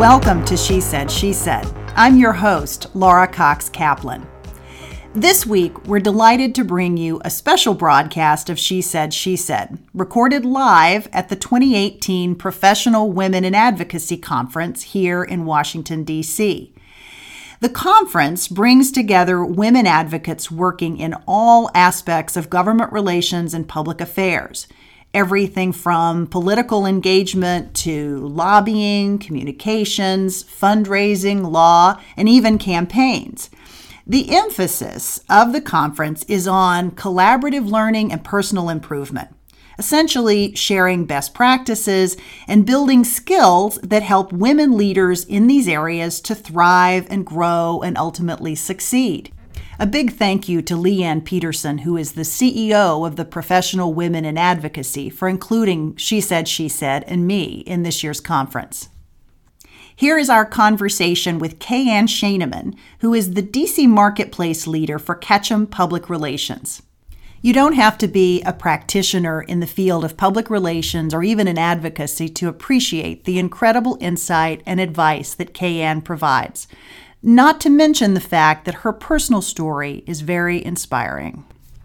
[0.00, 1.66] Welcome to She Said, She Said.
[1.94, 4.26] I'm your host, Laura Cox Kaplan.
[5.12, 9.78] This week, we're delighted to bring you a special broadcast of She Said, She Said,
[9.92, 16.72] recorded live at the 2018 Professional Women in Advocacy Conference here in Washington, D.C.
[17.60, 24.00] The conference brings together women advocates working in all aspects of government relations and public
[24.00, 24.66] affairs
[25.12, 33.50] everything from political engagement to lobbying, communications, fundraising, law, and even campaigns.
[34.06, 39.28] The emphasis of the conference is on collaborative learning and personal improvement,
[39.78, 42.16] essentially sharing best practices
[42.48, 47.96] and building skills that help women leaders in these areas to thrive and grow and
[47.96, 49.32] ultimately succeed.
[49.80, 54.26] A big thank you to Leanne Peterson, who is the CEO of the Professional Women
[54.26, 58.90] in Advocacy, for including She Said, She Said, and me in this year's conference.
[59.96, 65.14] Here is our conversation with Kay Ann Schoeneman, who is the DC Marketplace leader for
[65.14, 66.82] Ketchum Public Relations.
[67.40, 71.48] You don't have to be a practitioner in the field of public relations or even
[71.48, 76.68] in advocacy to appreciate the incredible insight and advice that Kay Ann provides
[77.22, 81.44] not to mention the fact that her personal story is very inspiring.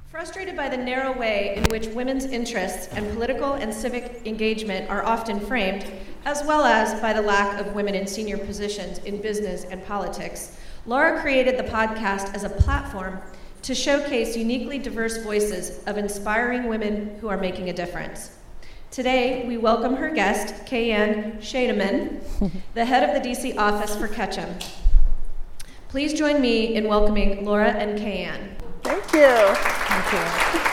[0.10, 5.04] Frustrated by the narrow way in which women's interests and political and civic engagement are
[5.04, 5.92] often framed,
[6.24, 10.58] as well as by the lack of women in senior positions in business and politics,
[10.86, 13.20] Laura created the podcast as a platform
[13.62, 18.32] to showcase uniquely diverse voices of inspiring women who are making a difference.
[18.90, 22.22] Today, we welcome her guest, Kay Ann Schoeneman,
[22.74, 24.56] the head of the DC office for Ketchum.
[25.90, 28.56] Please join me in welcoming Laura and Kay Ann.
[28.84, 29.34] Thank you.
[29.88, 30.66] Thank you.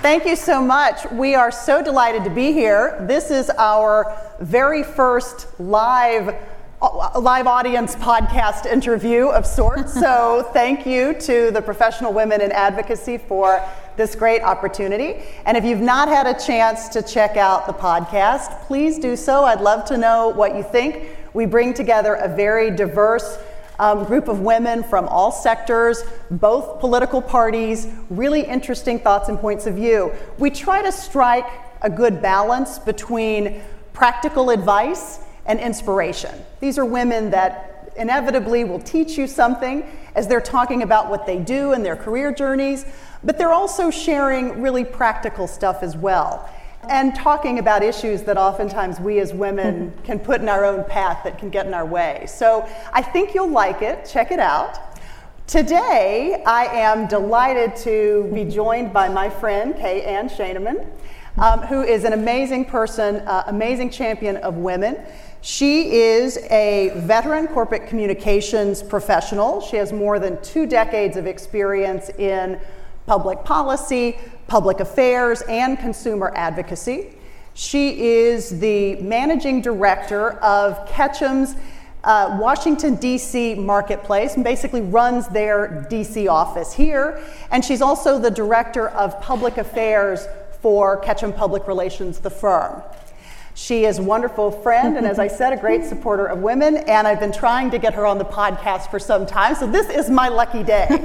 [0.00, 1.10] Thank you so much.
[1.12, 2.96] We are so delighted to be here.
[3.08, 6.34] This is our very first live
[6.80, 9.92] uh, live audience podcast interview of sorts.
[9.92, 13.60] so thank you to the professional women in advocacy for
[13.96, 15.24] this great opportunity.
[15.44, 19.44] And if you've not had a chance to check out the podcast, please do so.
[19.44, 21.17] I'd love to know what you think.
[21.38, 23.38] We bring together a very diverse
[23.78, 29.64] um, group of women from all sectors, both political parties, really interesting thoughts and points
[29.68, 30.12] of view.
[30.38, 31.46] We try to strike
[31.80, 33.60] a good balance between
[33.92, 36.34] practical advice and inspiration.
[36.58, 41.38] These are women that inevitably will teach you something as they're talking about what they
[41.38, 42.84] do and their career journeys,
[43.22, 46.50] but they're also sharing really practical stuff as well
[46.88, 51.24] and talking about issues that oftentimes we as women can put in our own path
[51.24, 52.24] that can get in our way.
[52.28, 54.08] So I think you'll like it.
[54.10, 54.78] Check it out.
[55.46, 60.86] Today, I am delighted to be joined by my friend, Kay Ann Schoeneman,
[61.38, 64.98] um, who is an amazing person, uh, amazing champion of women.
[65.40, 69.60] She is a veteran corporate communications professional.
[69.60, 72.60] She has more than two decades of experience in
[73.08, 77.08] public policy, public affairs, and consumer advocacy.
[77.54, 81.56] She is the managing director of Ketchum's
[82.04, 83.54] uh, Washington, D.C.
[83.56, 86.28] marketplace and basically runs their D.C.
[86.28, 87.20] office here.
[87.50, 90.28] And she's also the director of public affairs
[90.60, 92.82] for Ketchum Public Relations, the firm.
[93.58, 96.76] She is a wonderful friend, and as I said, a great supporter of women.
[96.76, 99.88] And I've been trying to get her on the podcast for some time, so this
[99.88, 100.86] is my lucky day.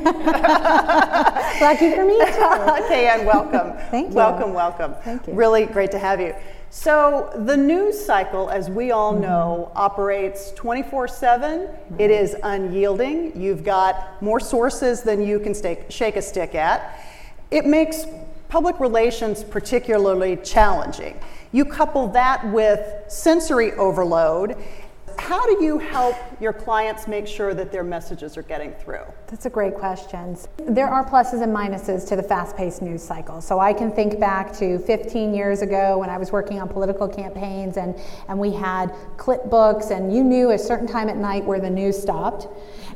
[1.59, 2.87] lucky for me too.
[2.87, 3.75] Kay Ann, welcome.
[3.89, 4.15] Thank you.
[4.15, 4.93] Welcome, welcome.
[5.03, 5.33] Thank you.
[5.33, 6.35] Really great to have you.
[6.69, 9.23] So, the news cycle, as we all mm-hmm.
[9.23, 9.77] know, mm-hmm.
[9.77, 11.59] operates 24 7.
[11.61, 11.99] Mm-hmm.
[11.99, 13.35] It is unyielding.
[13.35, 17.03] You've got more sources than you can stake, shake a stick at.
[17.49, 18.05] It makes
[18.47, 21.19] public relations particularly challenging.
[21.53, 24.57] You couple that with sensory overload.
[25.17, 29.03] How do you help your clients make sure that their messages are getting through?
[29.27, 30.37] That's a great question.
[30.57, 33.41] There are pluses and minuses to the fast paced news cycle.
[33.41, 37.07] So I can think back to 15 years ago when I was working on political
[37.07, 37.95] campaigns and,
[38.27, 41.69] and we had clip books, and you knew a certain time at night where the
[41.69, 42.47] news stopped.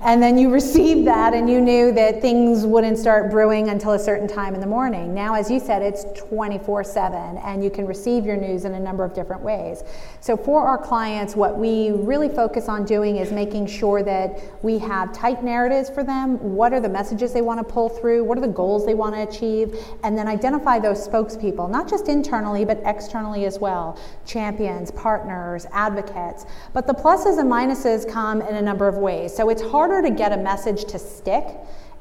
[0.01, 3.99] And then you received that and you knew that things wouldn't start brewing until a
[3.99, 5.13] certain time in the morning.
[5.13, 8.79] Now, as you said, it's 24 7 and you can receive your news in a
[8.79, 9.83] number of different ways.
[10.19, 14.79] So, for our clients, what we really focus on doing is making sure that we
[14.79, 16.39] have tight narratives for them.
[16.55, 18.23] What are the messages they want to pull through?
[18.23, 19.77] What are the goals they want to achieve?
[20.03, 26.45] And then identify those spokespeople, not just internally, but externally as well champions, partners, advocates.
[26.73, 29.35] But the pluses and minuses come in a number of ways.
[29.35, 31.45] So, it's harder to get a message to stick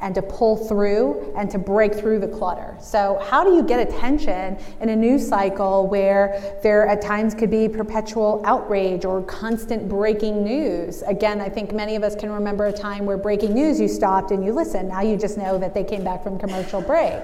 [0.00, 2.76] and to pull through and to break through the clutter.
[2.80, 7.50] So, how do you get attention in a news cycle where there at times could
[7.50, 11.02] be perpetual outrage or constant breaking news?
[11.02, 14.30] Again, I think many of us can remember a time where breaking news you stopped
[14.30, 14.88] and you listened.
[14.88, 17.22] Now you just know that they came back from commercial break.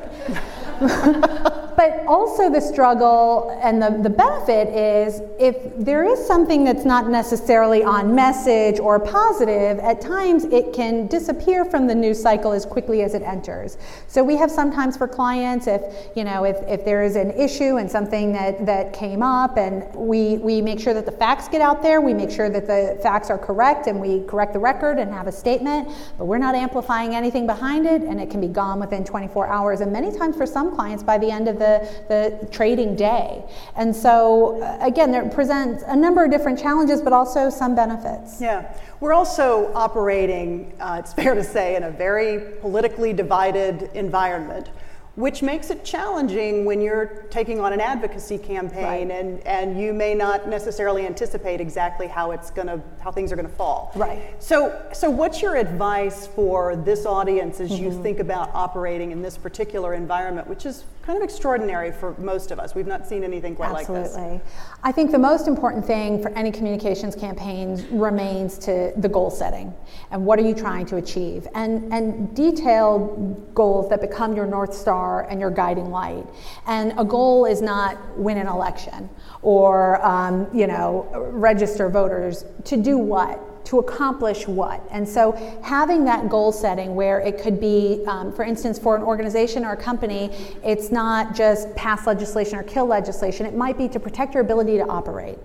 [1.77, 7.09] but also the struggle and the, the benefit is if there is something that's not
[7.09, 12.65] necessarily on message or positive, at times it can disappear from the news cycle as
[12.65, 13.79] quickly as it enters.
[14.09, 15.83] So we have sometimes for clients, if
[16.15, 19.85] you know, if, if there is an issue and something that, that came up and
[19.95, 22.99] we, we make sure that the facts get out there, we make sure that the
[23.03, 25.89] facts are correct and we correct the record and have a statement,
[26.19, 29.81] but we're not amplifying anything behind it and it can be gone within 24 hours.
[29.81, 33.45] And many times for some clients by the end of the, the trading day.
[33.77, 38.41] And so, uh, again, there presents a number of different challenges, but also some benefits.
[38.41, 38.77] Yeah.
[39.01, 44.69] We're also operating, uh, it's fair to say, in a very politically divided environment
[45.15, 49.11] which makes it challenging when you're taking on an advocacy campaign right.
[49.11, 53.37] and, and you may not necessarily anticipate exactly how it's going to how things are
[53.37, 57.85] going to fall right so so what's your advice for this audience as mm-hmm.
[57.85, 62.51] you think about operating in this particular environment which is kind of extraordinary for most
[62.51, 64.21] of us we've not seen anything quite Absolutely.
[64.21, 64.53] like this
[64.83, 69.75] i think the most important thing for any communications campaign remains to the goal setting
[70.11, 74.75] and what are you trying to achieve and and detailed goals that become your north
[74.75, 76.27] star and your guiding light.
[76.67, 79.09] And a goal is not win an election
[79.43, 82.45] or, um, you know, register voters.
[82.65, 83.41] To do what?
[83.65, 84.83] To accomplish what.
[84.91, 85.33] And so
[85.63, 89.73] having that goal setting where it could be, um, for instance, for an organization or
[89.73, 90.31] a company,
[90.65, 94.77] it's not just pass legislation or kill legislation, it might be to protect your ability
[94.79, 95.39] to operate.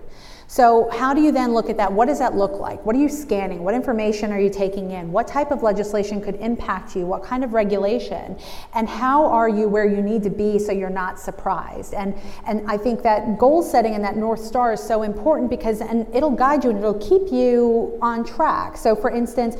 [0.50, 1.92] So, how do you then look at that?
[1.92, 2.82] What does that look like?
[2.86, 3.62] What are you scanning?
[3.62, 5.12] What information are you taking in?
[5.12, 7.04] What type of legislation could impact you?
[7.04, 8.34] What kind of regulation?
[8.72, 11.92] And how are you where you need to be so you're not surprised?
[11.92, 15.82] And, and I think that goal setting and that North Star is so important because
[15.82, 18.78] and it'll guide you and it'll keep you on track.
[18.78, 19.58] So, for instance,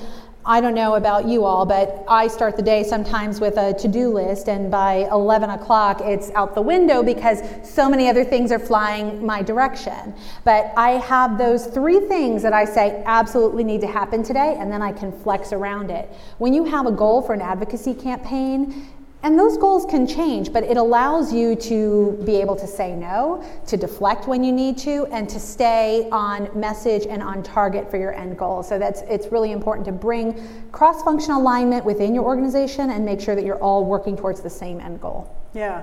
[0.50, 3.86] I don't know about you all, but I start the day sometimes with a to
[3.86, 8.50] do list, and by 11 o'clock, it's out the window because so many other things
[8.50, 10.14] are flying my direction.
[10.44, 14.72] But I have those three things that I say absolutely need to happen today, and
[14.72, 16.10] then I can flex around it.
[16.38, 18.88] When you have a goal for an advocacy campaign,
[19.22, 23.44] and those goals can change, but it allows you to be able to say no,
[23.66, 27.96] to deflect when you need to, and to stay on message and on target for
[27.96, 28.62] your end goal.
[28.62, 33.34] So that's it's really important to bring cross-functional alignment within your organization and make sure
[33.34, 35.37] that you're all working towards the same end goal.
[35.58, 35.82] Yeah.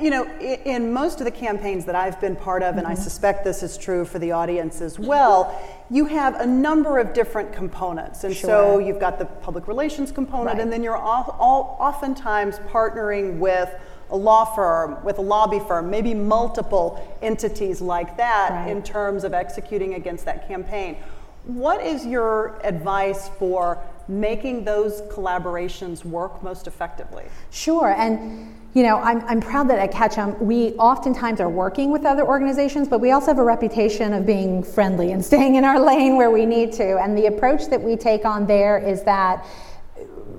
[0.00, 2.80] You know, in most of the campaigns that I've been part of, mm-hmm.
[2.80, 3.02] and I mm-hmm.
[3.02, 5.58] suspect this is true for the audience as well,
[5.90, 8.24] you have a number of different components.
[8.24, 8.48] And sure.
[8.48, 10.60] so you've got the public relations component, right.
[10.60, 13.74] and then you're all, all oftentimes partnering with
[14.10, 18.70] a law firm, with a lobby firm, maybe multiple entities like that right.
[18.70, 20.98] in terms of executing against that campaign.
[21.44, 27.24] What is your advice for making those collaborations work most effectively?
[27.50, 27.90] Sure.
[27.90, 32.26] And you know, I'm, I'm proud that at Ketchum, we oftentimes are working with other
[32.26, 36.16] organizations, but we also have a reputation of being friendly and staying in our lane
[36.16, 36.98] where we need to.
[36.98, 39.46] And the approach that we take on there is that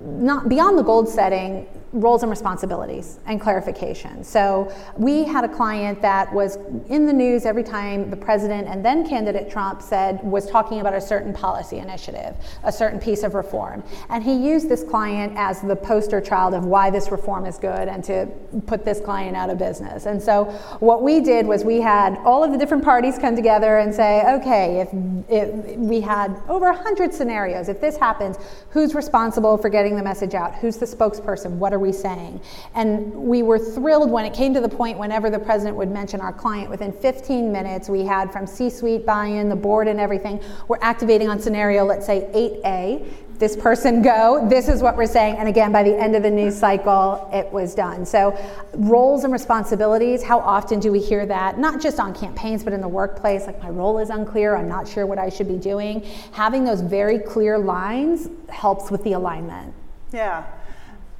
[0.01, 1.65] not beyond the goal setting,
[1.95, 4.23] roles and responsibilities and clarification.
[4.23, 6.57] So we had a client that was
[6.89, 10.93] in the news every time the president and then candidate Trump said was talking about
[10.93, 13.81] a certain policy initiative, a certain piece of reform.
[14.09, 17.87] And he used this client as the poster child of why this reform is good
[17.87, 18.27] and to
[18.67, 20.05] put this client out of business.
[20.05, 20.45] And so
[20.79, 24.21] what we did was we had all of the different parties come together and say,
[24.35, 24.89] okay, if,
[25.29, 28.37] if we had over 100 scenarios, if this happens,
[28.71, 30.55] who's responsible for getting the message out?
[30.55, 31.51] Who's the spokesperson?
[31.51, 32.39] What are we saying?
[32.73, 36.21] And we were thrilled when it came to the point whenever the president would mention
[36.21, 39.99] our client, within 15 minutes, we had from C suite buy in, the board, and
[39.99, 40.41] everything.
[40.67, 43.25] We're activating on scenario, let's say 8A.
[43.37, 45.35] This person go, this is what we're saying.
[45.35, 48.05] And again, by the end of the news cycle, it was done.
[48.05, 48.37] So,
[48.73, 51.59] roles and responsibilities, how often do we hear that?
[51.59, 54.87] Not just on campaigns, but in the workplace, like my role is unclear, I'm not
[54.87, 56.01] sure what I should be doing.
[56.31, 59.73] Having those very clear lines helps with the alignment.
[60.13, 60.45] Yeah.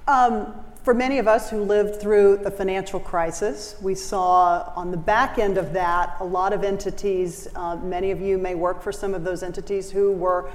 [0.07, 4.97] Um, for many of us who lived through the financial crisis, we saw on the
[4.97, 8.91] back end of that a lot of entities, uh, many of you may work for
[8.91, 10.51] some of those entities who were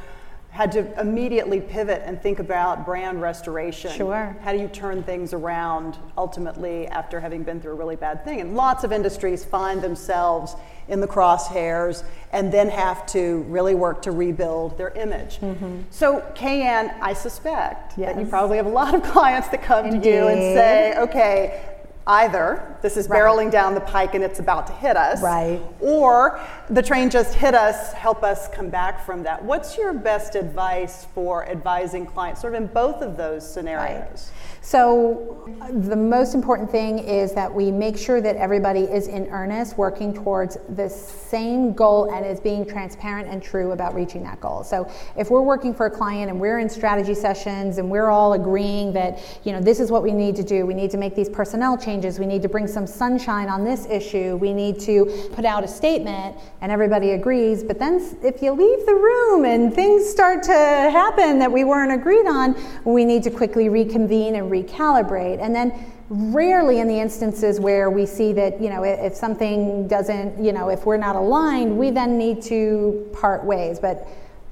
[0.50, 3.92] had to immediately pivot and think about brand restoration.
[3.92, 4.36] Sure.
[4.42, 8.40] How do you turn things around ultimately after having been through a really bad thing?
[8.40, 10.56] And lots of industries find themselves
[10.90, 15.38] in the crosshairs and then have to really work to rebuild their image.
[15.38, 15.82] Mm-hmm.
[15.90, 18.14] So, Kayanne, I suspect yes.
[18.14, 20.02] that you probably have a lot of clients that come Indeed.
[20.02, 21.70] to you and say, okay,
[22.06, 23.20] either this is right.
[23.20, 25.60] barreling down the pike and it's about to hit us, right.
[25.80, 29.42] or the train just hit us, help us come back from that.
[29.44, 34.30] What's your best advice for advising clients, sort of in both of those scenarios?
[34.32, 34.39] Right.
[34.62, 35.36] So,
[35.72, 40.12] the most important thing is that we make sure that everybody is in earnest working
[40.12, 44.62] towards the same goal and is being transparent and true about reaching that goal.
[44.62, 48.34] So, if we're working for a client and we're in strategy sessions and we're all
[48.34, 51.14] agreeing that, you know, this is what we need to do, we need to make
[51.14, 55.28] these personnel changes, we need to bring some sunshine on this issue, we need to
[55.32, 57.64] put out a statement, and everybody agrees.
[57.64, 61.92] But then, if you leave the room and things start to happen that we weren't
[61.92, 65.40] agreed on, we need to quickly reconvene and recalibrate.
[65.40, 65.72] And then
[66.10, 70.68] rarely in the instances where we see that, you know, if something doesn't, you know,
[70.68, 73.78] if we're not aligned, we then need to part ways.
[73.78, 74.06] But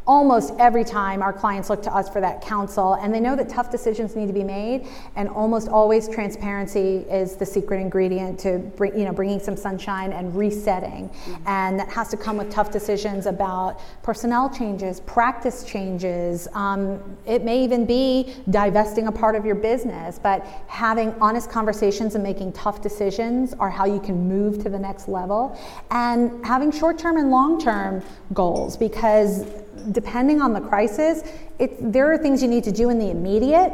[0.08, 3.46] almost every time our clients look to us for that counsel and they know that
[3.46, 8.58] tough decisions need to be made and almost always transparency is the secret ingredient to
[8.58, 11.46] bring, you know bringing some sunshine and resetting mm-hmm.
[11.46, 17.44] and that has to come with tough decisions about personnel changes practice changes um, it
[17.44, 22.50] may even be divesting a part of your business but having honest conversations and making
[22.54, 25.58] tough decisions are how you can move to the next level
[25.90, 29.44] and having short-term and long-term goals because
[29.92, 31.22] depending on the crisis,
[31.58, 33.72] it, there are things you need to do in the immediate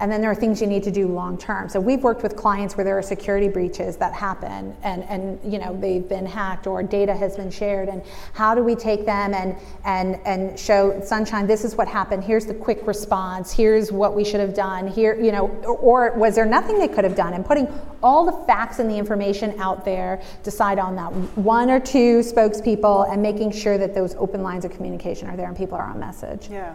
[0.00, 1.68] and then there are things you need to do long term.
[1.68, 5.58] So we've worked with clients where there are security breaches that happen and, and you
[5.58, 7.88] know they've been hacked or data has been shared.
[7.88, 8.02] And
[8.32, 12.24] how do we take them and and and show sunshine this is what happened.
[12.24, 13.52] Here's the quick response.
[13.52, 14.88] Here's what we should have done.
[14.88, 17.34] Here you know or, or was there nothing they could have done?
[17.34, 17.68] And putting
[18.02, 23.12] all the facts and the information out there decide on that one or two spokespeople
[23.12, 26.00] and making sure that those open lines of communication are there and people are on
[26.00, 26.48] message.
[26.50, 26.74] Yeah.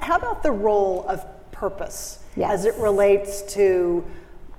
[0.00, 2.50] How about the role of purpose yes.
[2.50, 4.04] as it relates to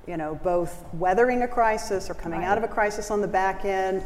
[0.06, 2.48] you know both weathering a crisis or coming right.
[2.48, 4.02] out of a crisis on the back end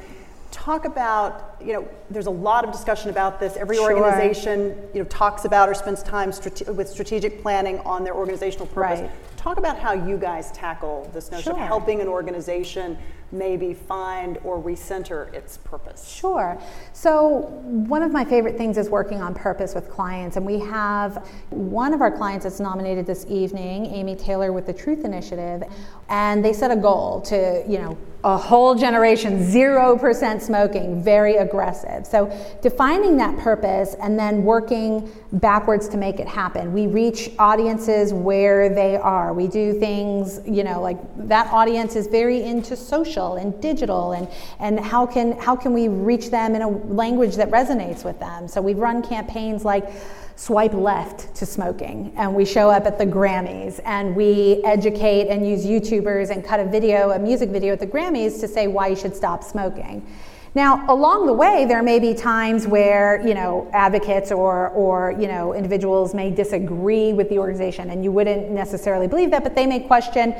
[0.50, 3.92] talk about you know there's a lot of discussion about this every sure.
[3.92, 8.66] organization you know talks about or spends time strate- with strategic planning on their organizational
[8.66, 9.36] purpose right.
[9.36, 11.60] talk about how you guys tackle this notion sure.
[11.60, 12.98] of helping an organization
[13.32, 16.08] maybe find or recenter its purpose?
[16.08, 16.58] Sure.
[16.92, 21.26] So, one of my favorite things is working on purpose with clients, and we have
[21.50, 25.62] one of our clients that's nominated this evening, Amy Taylor with the Truth Initiative,
[26.08, 32.06] and they set a goal to, you know, a whole generation, 0% smoking, very aggressive.
[32.06, 32.30] So,
[32.62, 36.72] defining that purpose and then working backwards to make it happen.
[36.72, 39.32] We reach audiences where they are.
[39.32, 40.98] We do things, you know, like
[41.28, 45.88] that audience is very into social and digital and, and how can how can we
[45.88, 48.48] reach them in a language that resonates with them?
[48.48, 49.88] So we've run campaigns like
[50.36, 55.46] swipe left to smoking and we show up at the Grammys and we educate and
[55.46, 58.88] use YouTubers and cut a video, a music video at the Grammys to say why
[58.88, 60.06] you should stop smoking.
[60.54, 65.26] Now, along the way, there may be times where you know advocates or or you
[65.26, 69.66] know individuals may disagree with the organization, and you wouldn't necessarily believe that, but they
[69.66, 70.34] may question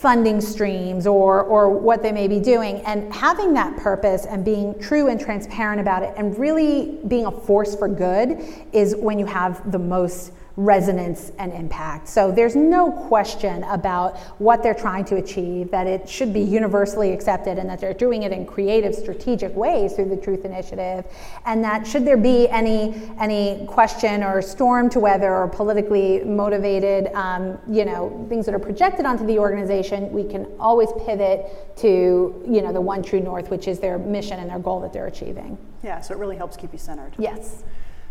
[0.00, 4.78] funding streams or or what they may be doing, and having that purpose and being
[4.80, 8.40] true and transparent about it, and really being a force for good,
[8.72, 12.06] is when you have the most resonance and impact.
[12.06, 17.12] So there's no question about what they're trying to achieve, that it should be universally
[17.12, 21.06] accepted, and that they're doing it in creative, strategic ways through the Truth Initiative.
[21.46, 27.06] And that should there be any any question or storm to weather or politically motivated,
[27.14, 32.44] um, you know, things that are projected onto the organization, we can always pivot to
[32.46, 35.06] you know the one true north, which is their mission and their goal that they're
[35.06, 35.56] achieving.
[35.82, 37.14] Yeah, so it really helps keep you centered.
[37.18, 37.64] Yes.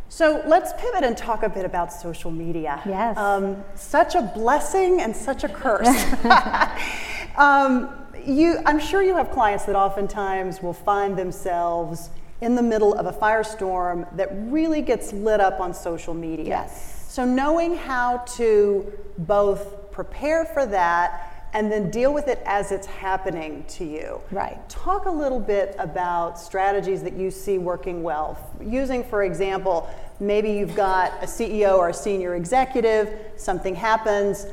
[0.09, 2.81] So let's pivot and talk a bit about social media.
[2.85, 3.15] Yes.
[3.15, 5.87] Um, such a blessing and such a curse.
[7.37, 7.89] um,
[8.25, 12.09] you, I'm sure you have clients that oftentimes will find themselves
[12.41, 16.45] in the middle of a firestorm that really gets lit up on social media.
[16.45, 17.05] Yes.
[17.07, 22.87] So knowing how to both prepare for that and then deal with it as it's
[22.87, 24.21] happening to you.
[24.31, 24.57] Right.
[24.69, 28.37] Talk a little bit about strategies that you see working well.
[28.61, 29.89] Using, for example,
[30.19, 34.45] maybe you've got a CEO or a senior executive, something happens,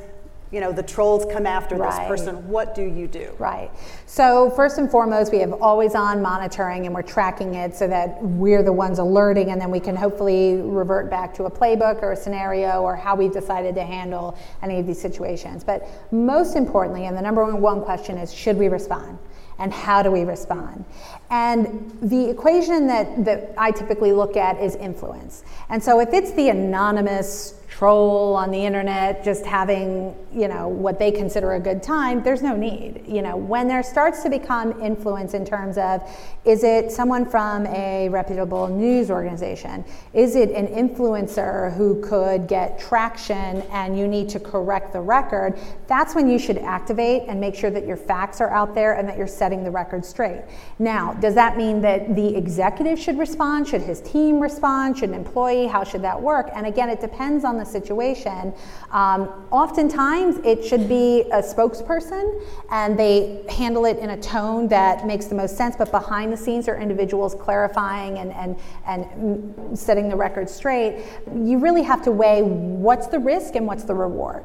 [0.53, 2.09] you know the trolls come after Right.
[2.09, 3.35] this person, what do you do?
[3.39, 3.71] Right.
[4.07, 8.23] So first and foremost, we have always on monitoring and we're tracking it so that
[8.23, 12.13] we're the ones alerting and then we can hopefully revert back to a playbook or
[12.13, 15.65] a scenario or how we've decided to handle any of these situations.
[15.65, 19.19] But most importantly, and the number one question is should we respond?
[19.59, 20.85] And how do we respond?
[21.31, 25.45] And the equation that, that I typically look at is influence.
[25.71, 30.99] And so if it's the anonymous troll on the internet just having you know what
[30.99, 33.03] they consider a good time there's no need.
[33.07, 36.03] You know when there starts to become influence in terms of
[36.45, 39.85] is it someone from a reputable news organization?
[40.13, 45.59] Is it an influencer who could get traction and you need to correct the record?
[45.87, 49.09] That's when you should activate and make sure that your facts are out there and
[49.09, 50.45] that you're setting the record straight.
[50.79, 53.69] Now does that mean that the executive should respond?
[53.69, 54.99] Should his team respond?
[54.99, 55.67] Should an employee?
[55.67, 56.51] How should that work?
[56.55, 58.53] And again it depends on the situation.
[58.91, 65.07] Um, oftentimes, it should be a spokesperson and they handle it in a tone that
[65.07, 70.09] makes the most sense, but behind the scenes are individuals clarifying and, and, and setting
[70.09, 71.05] the record straight.
[71.35, 74.45] You really have to weigh what's the risk and what's the reward.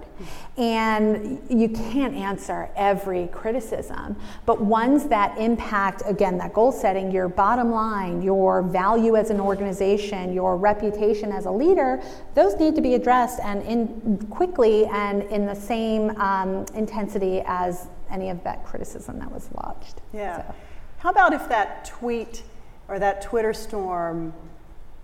[0.57, 7.29] And you can't answer every criticism, but ones that impact, again, that goal setting, your
[7.29, 12.03] bottom line, your value as an organization, your reputation as a leader,
[12.35, 17.87] those need to be addressed and in quickly and in the same um, intensity as
[18.09, 20.01] any of that criticism that was lodged.
[20.13, 20.47] Yeah.
[20.47, 20.55] So.
[20.97, 22.43] How about if that tweet
[22.89, 24.33] or that Twitter storm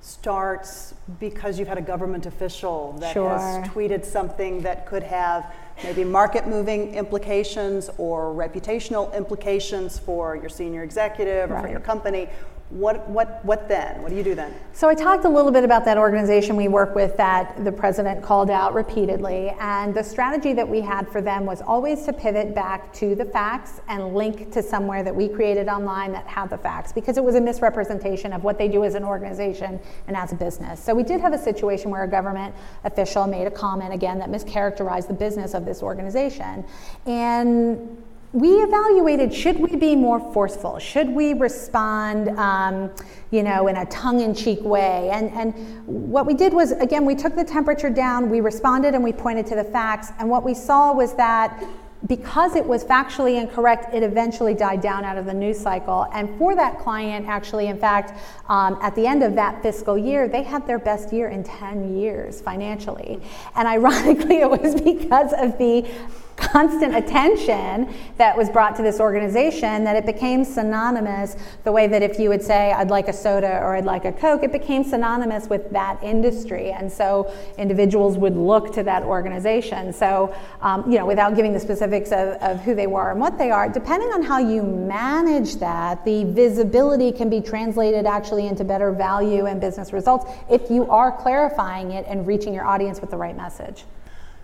[0.08, 3.30] starts because you've had a government official that Sure.
[3.38, 5.52] has tweeted something that could have
[5.84, 12.30] maybe market moving implications or reputational implications for your senior executive or for your company?
[12.70, 14.02] What, what, what then?
[14.02, 14.54] What do you do then?
[14.74, 18.22] So I talked a little bit about that organization we work with that the president
[18.22, 22.54] called out repeatedly, and the strategy that we had for them was always to pivot
[22.54, 26.58] back to the facts and link to somewhere that we created online that had the
[26.58, 30.34] facts because it was a misrepresentation of what they do as an organization and as
[30.34, 30.84] a business.
[30.84, 34.30] So we did have a situation where a government official made a comment again that
[34.30, 36.66] mischaracterized the business of this organization,
[37.06, 38.04] and
[38.38, 42.92] we evaluated should we be more forceful should we respond um,
[43.32, 45.56] you know in a tongue-in-cheek way and, and
[45.88, 49.48] what we did was again we took the temperature down we responded and we pointed
[49.48, 51.64] to the facts and what we saw was that
[52.06, 56.06] because it was factually incorrect, it eventually died down out of the news cycle.
[56.14, 58.14] And for that client, actually, in fact,
[58.48, 61.98] um, at the end of that fiscal year, they had their best year in 10
[61.98, 63.20] years financially.
[63.56, 65.90] And ironically, it was because of the
[66.38, 72.02] constant attention that was brought to this organization that it became synonymous the way that
[72.02, 74.84] if you would say i'd like a soda or i'd like a coke it became
[74.84, 76.72] synonymous with that industry.
[76.72, 79.94] And so individuals would look to that organization.
[79.94, 83.38] So um, you know without giving the specifics of, of who they were and what
[83.38, 88.64] they are depending on how you manage that the visibility can be translated actually into
[88.64, 93.12] better value and business results if you are clarifying it and reaching your audience with
[93.12, 93.84] the right message.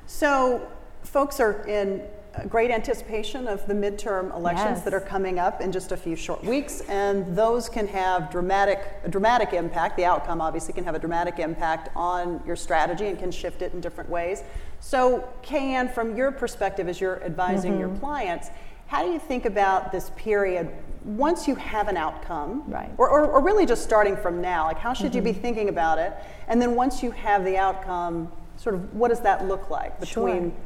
[0.06, 0.68] So,
[1.04, 2.02] folks are in
[2.50, 4.84] great anticipation of the midterm elections Yes.
[4.86, 8.80] that are coming up in just a few short weeks, and those can have dramatic,
[9.04, 9.98] a dramatic impact.
[9.98, 13.72] The outcome obviously can have a dramatic impact on your strategy and can shift it
[13.74, 14.44] in different ways.
[14.80, 18.00] So, Kayanne, from your perspective as you're advising your Mm-hmm.
[18.00, 18.50] clients,
[18.88, 20.72] how do you think about this period
[21.06, 22.86] once you have an outcome, Right.
[22.90, 23.02] Mm-hmm.
[23.02, 24.66] or, or, or really just starting from now?
[24.66, 26.14] Like, how should you be thinking about it?
[26.48, 30.50] And then once you have the outcome, sort of what does that look like between
[30.50, 30.60] Sure.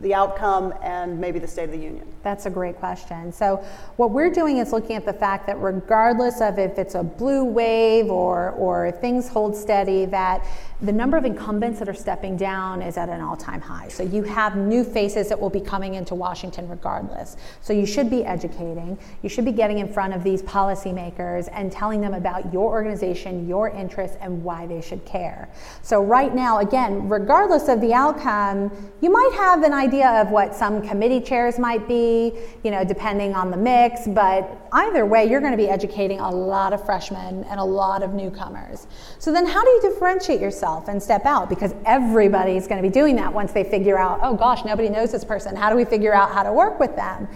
[0.00, 2.06] The outcome and maybe the State of the Union?
[2.22, 3.32] That's a great question.
[3.32, 3.64] So,
[3.96, 7.44] what we're doing is looking at the fact that regardless of if it's a blue
[7.44, 10.44] wave or, or things hold steady, that
[10.80, 13.88] the number of incumbents that are stepping down is at an all time high.
[13.88, 17.36] So, you have new faces that will be coming into Washington regardless.
[17.62, 21.72] So, you should be educating, you should be getting in front of these policymakers and
[21.72, 25.48] telling them about your organization, your interests, and why they should care.
[25.82, 30.54] So, right now, again, regardless of the outcome, you might have an idea of what
[30.54, 35.40] some committee chairs might be, you know, depending on the mix, but either way, you're
[35.40, 38.86] going to be educating a lot of freshmen and a lot of newcomers.
[39.18, 41.48] So, then how do you differentiate yourself and step out?
[41.48, 45.10] Because everybody's going to be doing that once they figure out, oh gosh, nobody knows
[45.10, 45.56] this person.
[45.56, 47.28] How do we figure out how to work with them?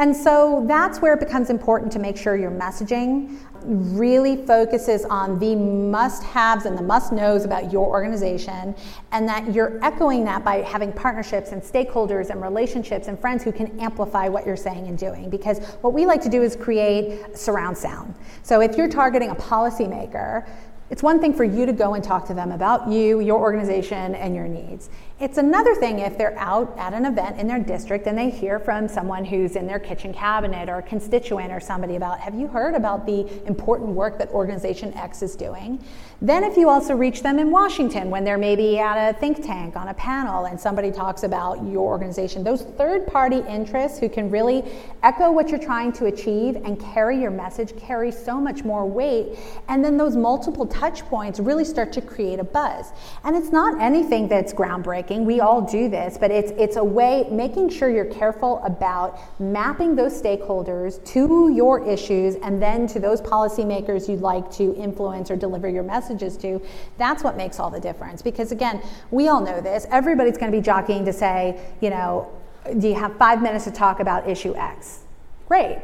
[0.00, 5.38] And so that's where it becomes important to make sure your messaging really focuses on
[5.38, 8.74] the must haves and the must knows about your organization,
[9.12, 13.52] and that you're echoing that by having partnerships and stakeholders and relationships and friends who
[13.52, 15.28] can amplify what you're saying and doing.
[15.28, 18.14] Because what we like to do is create surround sound.
[18.42, 20.48] So if you're targeting a policymaker,
[20.90, 24.16] It's one thing for you to go and talk to them about you, your organization,
[24.16, 24.90] and your needs.
[25.20, 28.58] It's another thing if they're out at an event in their district and they hear
[28.58, 32.48] from someone who's in their kitchen cabinet or a constituent or somebody about, have you
[32.48, 35.78] heard about the important work that organization X is doing?
[36.22, 39.74] Then, if you also reach them in Washington when they're maybe at a think tank
[39.74, 44.28] on a panel and somebody talks about your organization, those third party interests who can
[44.30, 44.62] really
[45.02, 49.38] echo what you're trying to achieve and carry your message carry so much more weight.
[49.68, 52.92] And then those multiple touch points really start to create a buzz.
[53.24, 57.26] And it's not anything that's groundbreaking we all do this, but it's, it's a way,
[57.30, 63.22] making sure you're careful about mapping those stakeholders to your issues and then to those
[63.22, 66.60] policymakers you'd like to influence or deliver your messages to.
[66.98, 68.22] That's what makes all the difference.
[68.22, 69.86] Because again, we all know this.
[69.90, 72.30] Everybody's going to be jockeying to say, you know,
[72.78, 75.00] do you have five minutes to talk about issue X?
[75.48, 75.78] Great.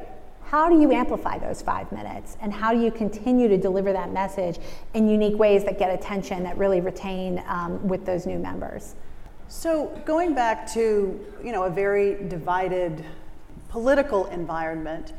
[0.45, 2.37] How do you amplify those five minutes?
[2.41, 4.59] And how do you continue to deliver that message
[4.95, 8.95] in unique ways that get attention, that really retain um, with those new members?
[9.49, 13.05] So going back to you know a very divided
[13.69, 15.13] political environment,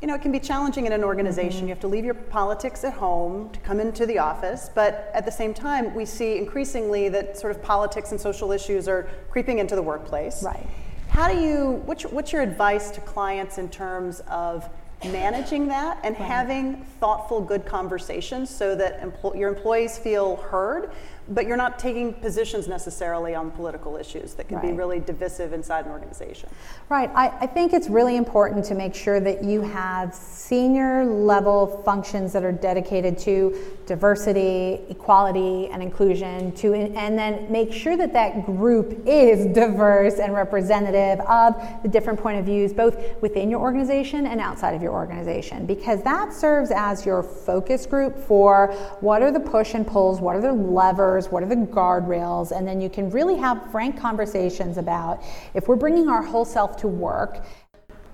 [0.00, 1.58] you know it can be challenging in an organization.
[1.58, 1.66] Mm-hmm.
[1.68, 5.24] You have to leave your politics at home to come into the office, but at
[5.24, 9.58] the same time, we see increasingly that sort of politics and social issues are creeping
[9.58, 10.42] into the workplace.
[10.42, 10.66] Right.
[11.10, 11.82] How do you?
[11.84, 14.68] What's your, what's your advice to clients in terms of
[15.04, 16.28] managing that and right.
[16.28, 20.92] having thoughtful, good conversations so that empl- your employees feel heard,
[21.30, 24.66] but you're not taking positions necessarily on political issues that can right.
[24.66, 26.48] be really divisive inside an organization.
[26.88, 27.10] Right.
[27.14, 32.32] I, I, think it's really important to make sure that you have senior level functions
[32.32, 38.46] that are dedicated to diversity, equality, and inclusion, to, and then make sure that that
[38.46, 44.26] group is diverse and representative of the different point of views, both within your organization
[44.26, 49.30] and outside of your organization, because that serves as your focus group for what are
[49.30, 52.88] the push and pulls, what are the levers what are the guardrails, and then you
[52.88, 55.22] can really have frank conversations about
[55.54, 57.44] if we're bringing our whole self to work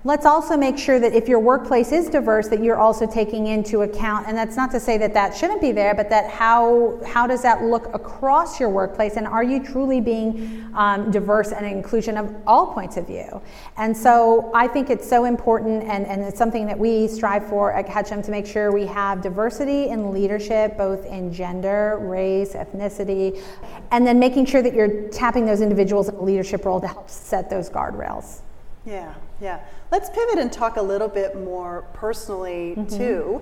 [0.03, 3.81] Let's also make sure that if your workplace is diverse, that you're also taking into
[3.81, 7.27] account, and that's not to say that that shouldn't be there, but that how, how
[7.27, 12.15] does that look across your workplace, and are you truly being um, diverse and inclusion
[12.15, 13.41] of all points of view?
[13.75, 17.73] And so I think it's so important, and, and it's something that we strive for
[17.73, 23.43] at Ketchum to make sure we have diversity in leadership, both in gender, race, ethnicity,
[23.91, 27.09] and then making sure that you're tapping those individuals in a leadership role to help
[27.09, 28.41] set those guardrails.
[28.85, 29.59] Yeah, yeah.
[29.91, 32.97] Let's pivot and talk a little bit more personally, mm-hmm.
[32.97, 33.41] too.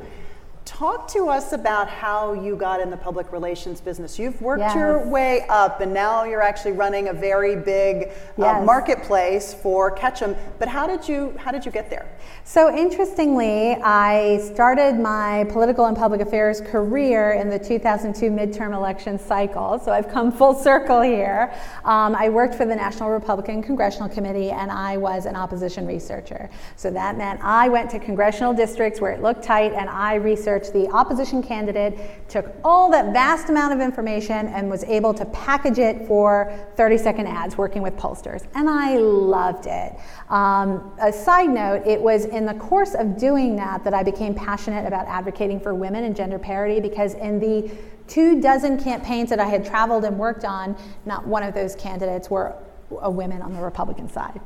[0.66, 4.18] Talk to us about how you got in the public relations business.
[4.18, 4.74] You've worked yes.
[4.76, 8.62] your way up, and now you're actually running a very big uh, yes.
[8.62, 10.36] uh, marketplace for Ketchum.
[10.58, 12.10] But how did you how did you get there?
[12.46, 19.20] So interestingly, I started my political and public affairs career in the 2002 midterm election
[19.20, 19.78] cycle.
[19.78, 21.54] So I've come full circle here.
[21.84, 26.50] Um, I worked for the National Republican Congressional Committee, and I was an opposition researcher.
[26.76, 30.55] So that meant I went to congressional districts where it looked tight, and I researched
[30.56, 35.26] research, the opposition candidate took all that vast amount of information and was able to
[35.26, 38.46] package it for 30 second ads working with pollsters.
[38.56, 39.98] And I loved it.
[40.30, 44.34] Um, a side note, it was in the course of doing that that I became
[44.34, 47.72] passionate about advocating for women and gender parity because in the
[48.08, 52.30] two dozen campaigns that I had traveled and worked on, not one of those candidates
[52.30, 52.56] were
[52.90, 54.40] women on the Republican side.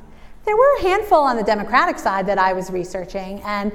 [0.45, 3.73] There were a handful on the Democratic side that I was researching, and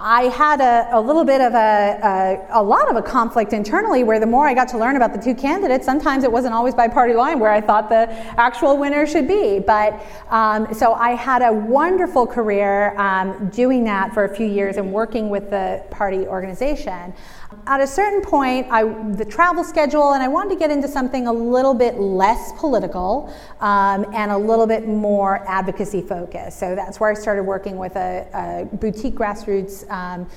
[0.00, 4.02] I had a, a little bit of a, a, a, lot of a conflict internally
[4.02, 6.74] where the more I got to learn about the two candidates, sometimes it wasn't always
[6.74, 9.60] by party line where I thought the actual winner should be.
[9.60, 14.76] But um, so I had a wonderful career um, doing that for a few years
[14.76, 17.14] and working with the party organization
[17.66, 21.26] at a certain point, I, the travel schedule, and I wanted to get into something
[21.26, 26.58] a little bit less political um, and a little bit more advocacy focused.
[26.58, 28.26] So that's where I started working with a,
[28.72, 29.88] a boutique grassroots.
[29.90, 30.28] Um,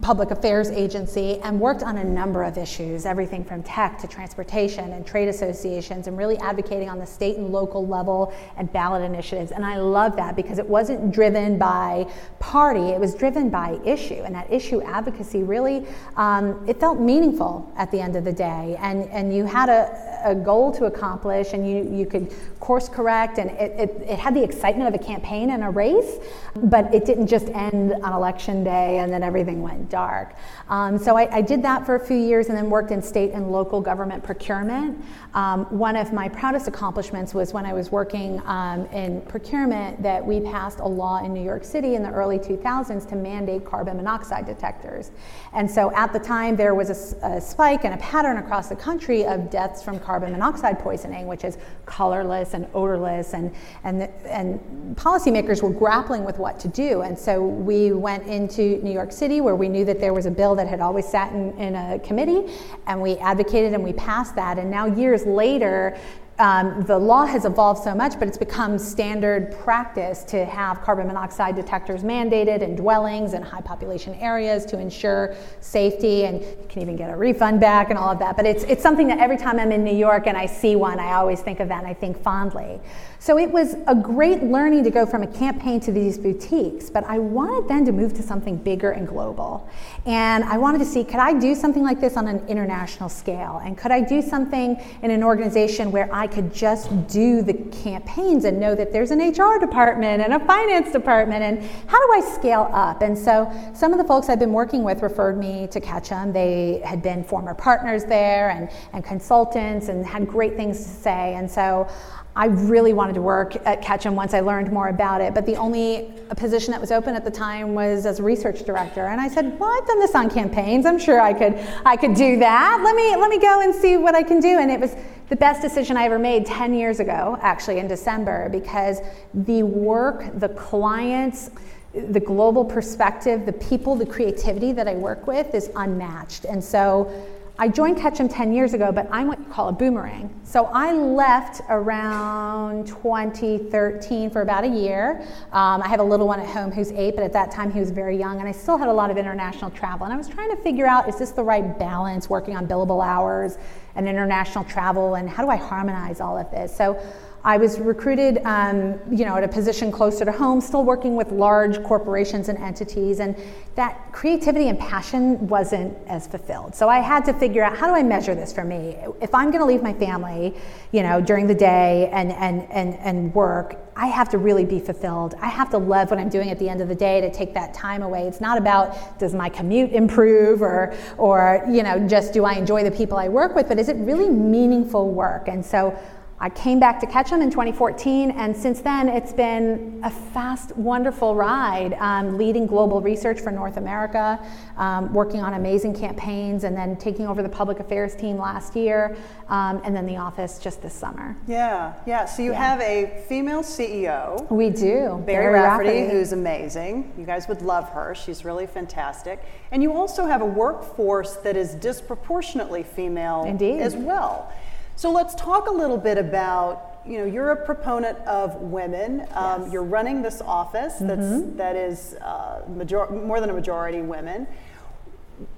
[0.00, 4.92] public affairs agency and worked on a number of issues, everything from tech to transportation
[4.92, 9.50] and trade associations, and really advocating on the state and local level and ballot initiatives.
[9.50, 12.06] And I love that because it wasn't driven by
[12.38, 14.22] party, it was driven by issue.
[14.24, 15.86] And that issue advocacy really,
[16.16, 18.76] um, it felt meaningful at the end of the day.
[18.80, 23.38] And, and you had a, a goal to accomplish and you, you could course correct
[23.38, 26.18] and it, it, it had the excitement of a campaign and a race,
[26.56, 30.34] but it didn't just end on election day, and then everything went dark.
[30.68, 33.32] Um, so I, I, did that for a few years and then worked in state
[33.32, 35.04] and local government procurement.
[35.34, 40.24] Um, one of my proudest accomplishments was when I was working um, in procurement that
[40.24, 43.98] we passed a law in New York City in the early 2000s to mandate carbon
[43.98, 45.10] monoxide detectors.
[45.52, 48.76] And so at the time, there was a, a spike and a pattern across the
[48.76, 54.96] country of deaths from carbon monoxide poisoning, which is colorless and odorless, and, and, and
[54.96, 57.00] policymakers were grappling with what to do.
[57.00, 60.30] And so we went into New York City where we knew that there was a
[60.30, 62.54] bill that had always sat in, in a committee,
[62.86, 64.56] and we advocated and we passed that.
[64.56, 65.98] And now, years later,
[66.38, 71.06] um, the law has evolved so much, but it's become standard practice to have carbon
[71.06, 76.82] monoxide detectors mandated in dwellings and high population areas to ensure safety, and you can
[76.82, 78.36] even get a refund back and all of that.
[78.36, 80.98] But it's, it's something that every time I'm in New York and I see one,
[80.98, 82.80] I always think of that and I think fondly.
[83.24, 87.04] So it was a great learning to go from a campaign to these boutiques, but
[87.04, 89.66] I wanted then to move to something bigger and global.
[90.04, 93.62] And I wanted to see could I do something like this on an international scale?
[93.64, 98.44] And could I do something in an organization where I could just do the campaigns
[98.44, 101.42] and know that there's an HR department and a finance department?
[101.42, 103.00] And how do I scale up?
[103.00, 106.34] And so some of the folks I've been working with referred me to Ketchum.
[106.34, 111.36] They had been former partners there and, and consultants and had great things to say.
[111.36, 111.88] And so
[112.36, 115.54] I really wanted to work at Ketchum once I learned more about it, but the
[115.54, 119.06] only position that was open at the time was as research director.
[119.06, 120.84] And I said, "Well, I've done this on campaigns.
[120.84, 121.54] I'm sure I could,
[121.86, 122.80] I could do that.
[122.82, 124.96] Let me, let me go and see what I can do." And it was
[125.28, 129.00] the best decision I ever made 10 years ago, actually in December, because
[129.32, 131.50] the work, the clients,
[131.94, 136.44] the global perspective, the people, the creativity that I work with is unmatched.
[136.44, 137.10] And so
[137.56, 140.28] I joined Ketchum 10 years ago, but I'm what you call a boomerang.
[140.42, 145.20] So I left around 2013 for about a year.
[145.52, 147.78] Um, I have a little one at home who's eight, but at that time he
[147.78, 150.04] was very young, and I still had a lot of international travel.
[150.04, 153.06] And I was trying to figure out is this the right balance, working on billable
[153.06, 153.56] hours
[153.94, 156.76] and international travel, and how do I harmonize all of this?
[156.76, 157.00] So
[157.46, 161.30] I was recruited, um, you know, at a position closer to home, still working with
[161.30, 163.36] large corporations and entities, and
[163.74, 166.74] that creativity and passion wasn't as fulfilled.
[166.74, 168.96] So I had to figure out how do I measure this for me?
[169.20, 170.54] If I'm going to leave my family,
[170.92, 174.80] you know, during the day and and and and work, I have to really be
[174.80, 175.34] fulfilled.
[175.40, 177.52] I have to love what I'm doing at the end of the day to take
[177.54, 178.26] that time away.
[178.26, 182.84] It's not about does my commute improve or or you know just do I enjoy
[182.84, 185.48] the people I work with, but is it really meaningful work?
[185.48, 185.98] And so
[186.44, 191.34] I came back to Ketchum in 2014, and since then it's been a fast, wonderful
[191.34, 194.38] ride, um, leading global research for North America,
[194.76, 199.16] um, working on amazing campaigns, and then taking over the public affairs team last year,
[199.48, 201.34] um, and then the office just this summer.
[201.46, 202.26] Yeah, yeah.
[202.26, 202.58] So you yeah.
[202.58, 204.46] have a female CEO.
[204.50, 205.22] We do.
[205.24, 207.10] Barri, Barri Rafferty, Rafferty, who's amazing.
[207.16, 208.14] You guys would love her.
[208.14, 209.42] She's really fantastic.
[209.70, 213.80] And you also have a workforce that is disproportionately female Indeed.
[213.80, 214.52] as well.
[214.96, 219.26] So let's talk a little bit about, you know, you're a proponent of women.
[219.32, 219.72] Um, yes.
[219.72, 221.56] You're running this office that's, mm-hmm.
[221.56, 224.46] that is uh, major- more than a majority women.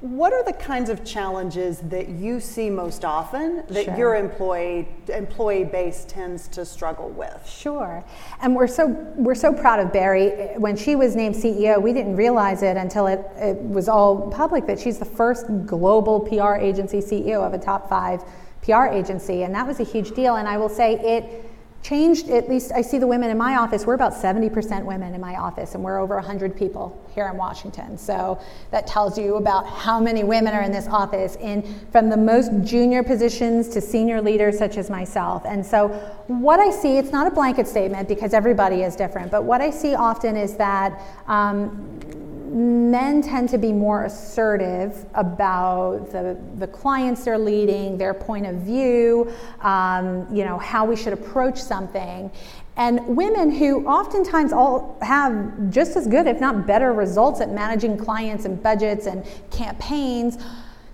[0.01, 3.97] What are the kinds of challenges that you see most often that sure.
[3.99, 7.47] your employee employee base tends to struggle with?
[7.47, 8.03] Sure,
[8.41, 10.31] and we're so we're so proud of Barri.
[10.57, 14.67] When she was named CEO, we didn't realize it until it, it was all public
[14.67, 18.25] that she's the first global PR agency CEO of a top five
[18.67, 20.37] PR agency, and that was a huge deal.
[20.37, 21.45] And I will say it
[21.87, 25.21] changed, at least I see the women in my office, we're about 70% women in
[25.21, 27.97] my office, and we're over 100 people here in Washington.
[27.97, 28.41] So
[28.73, 32.51] that tells you about how many women are in this office, in from the most
[32.65, 35.45] junior positions to senior leaders such as myself.
[35.47, 35.89] And so
[36.27, 39.71] what I see, it's not a blanket statement because everybody is different, but what I
[39.71, 42.26] see often is that um,
[42.57, 48.57] men tend to be more assertive about the, the clients they're leading, their point of
[48.57, 52.31] view, um, you know, how we should approach something.
[52.79, 57.99] And women who oftentimes all have just as good, if not better, results at managing
[57.99, 60.39] clients and budgets and campaigns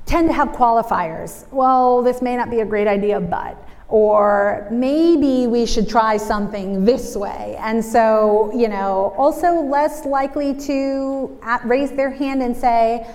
[0.04, 1.50] tend to have qualifiers.
[1.52, 3.56] Well, this may not be a great idea, but
[3.92, 7.56] or maybe we should try something this way.
[7.58, 13.06] And so, you know, also less likely to raise their hand and say,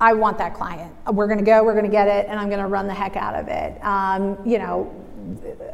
[0.00, 0.94] I want that client.
[1.12, 2.94] We're going to go, we're going to get it, and I'm going to run the
[2.94, 3.84] heck out of it.
[3.84, 4.90] Um, you know,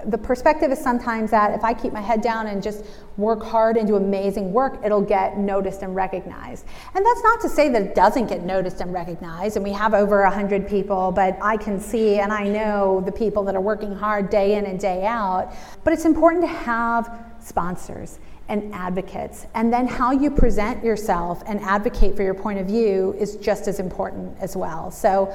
[0.07, 2.85] the perspective is sometimes that if I keep my head down and just
[3.17, 6.67] work hard and do amazing work, it'll get noticed and recognized.
[6.95, 9.95] And that's not to say that it doesn't get noticed and recognized, and we have
[9.95, 13.95] over 100 people, but I can see and I know the people that are working
[13.95, 15.55] hard day in and day out.
[15.85, 19.47] But it's important to have sponsors and advocates.
[19.55, 23.69] And then how you present yourself and advocate for your point of view is just
[23.69, 24.91] as important as well.
[24.91, 25.33] So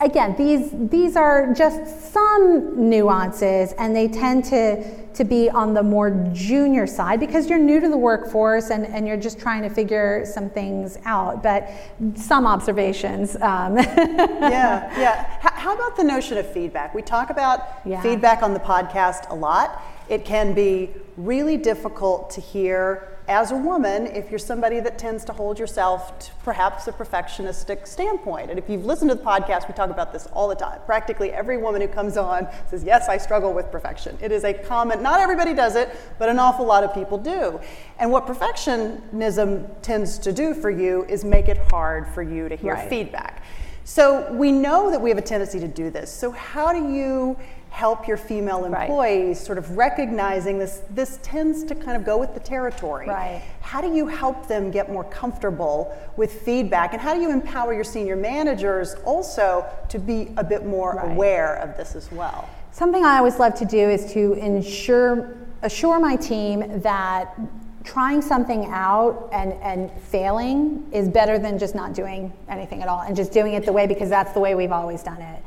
[0.00, 5.82] again, these these are just some nuances and they tend to to be on the
[5.82, 9.68] more junior side because you're new to the workforce and, and you're just trying to
[9.68, 11.42] figure some things out.
[11.42, 11.70] But
[12.14, 13.36] some observations.
[13.36, 13.76] Um.
[13.78, 15.38] yeah, yeah.
[15.40, 16.94] How about the notion of feedback?
[16.94, 18.02] We talk about yeah.
[18.02, 19.82] feedback on the podcast a lot.
[20.10, 25.24] It can be really difficult to hear as a woman if you're somebody that tends
[25.24, 28.50] to hold yourself to perhaps a perfectionistic standpoint.
[28.50, 30.80] And if you've listened to the podcast, we talk about this all the time.
[30.84, 34.18] Practically every woman who comes on says, Yes, I struggle with perfection.
[34.20, 37.60] It is a common, not everybody does it, but an awful lot of people do.
[38.00, 42.56] And what perfectionism tends to do for you is make it hard for you to
[42.56, 42.90] hear right.
[42.90, 43.44] feedback.
[43.84, 46.12] So we know that we have a tendency to do this.
[46.12, 47.36] So, how do you
[47.70, 49.46] help your female employees right.
[49.46, 53.08] sort of recognizing this this tends to kind of go with the territory.
[53.08, 53.42] Right.
[53.62, 56.92] How do you help them get more comfortable with feedback?
[56.92, 61.12] And how do you empower your senior managers also to be a bit more right.
[61.12, 62.48] aware of this as well?
[62.72, 67.38] Something i always love to do is to ensure assure my team that
[67.84, 73.00] trying something out and, and failing is better than just not doing anything at all
[73.00, 75.42] and just doing it the way because that's the way we've always done it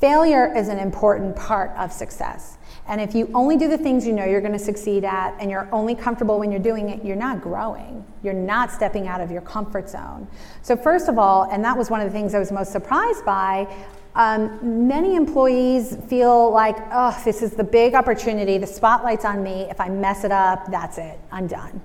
[0.00, 2.56] Failure is an important part of success.
[2.86, 5.50] And if you only do the things you know you're going to succeed at and
[5.50, 8.04] you're only comfortable when you're doing it, you're not growing.
[8.22, 10.28] You're not stepping out of your comfort zone.
[10.62, 13.24] So, first of all, and that was one of the things I was most surprised
[13.24, 13.66] by,
[14.14, 19.66] um, many employees feel like, oh, this is the big opportunity, the spotlight's on me.
[19.68, 21.80] If I mess it up, that's it, I'm done.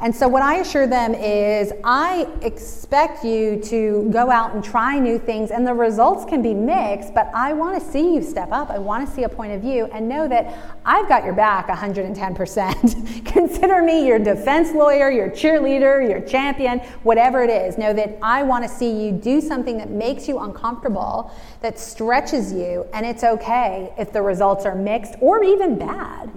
[0.00, 4.96] And so, what I assure them is, I expect you to go out and try
[4.96, 8.52] new things, and the results can be mixed, but I want to see you step
[8.52, 8.70] up.
[8.70, 11.66] I want to see a point of view and know that I've got your back
[11.66, 13.26] 110%.
[13.26, 17.76] Consider me your defense lawyer, your cheerleader, your champion, whatever it is.
[17.76, 22.52] Know that I want to see you do something that makes you uncomfortable, that stretches
[22.52, 26.30] you, and it's okay if the results are mixed or even bad.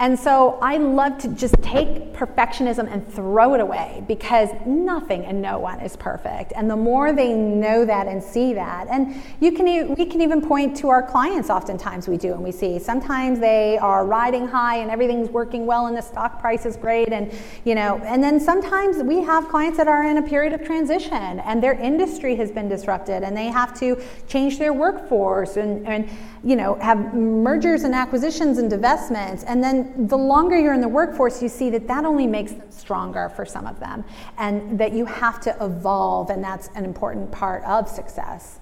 [0.00, 5.42] And so I love to just take perfectionism and throw it away because nothing and
[5.42, 6.52] no one is perfect.
[6.54, 10.40] And the more they know that and see that, and you can we can even
[10.40, 14.76] point to our clients oftentimes we do and we see sometimes they are riding high
[14.76, 17.32] and everything's working well and the stock price is great and
[17.64, 21.40] you know, and then sometimes we have clients that are in a period of transition
[21.40, 26.08] and their industry has been disrupted and they have to change their workforce and, and
[26.44, 29.44] you know, have mergers and acquisitions and divestments.
[29.46, 32.70] And then the longer you're in the workforce, you see that that only makes them
[32.70, 34.04] stronger for some of them,
[34.38, 38.60] and that you have to evolve, and that's an important part of success.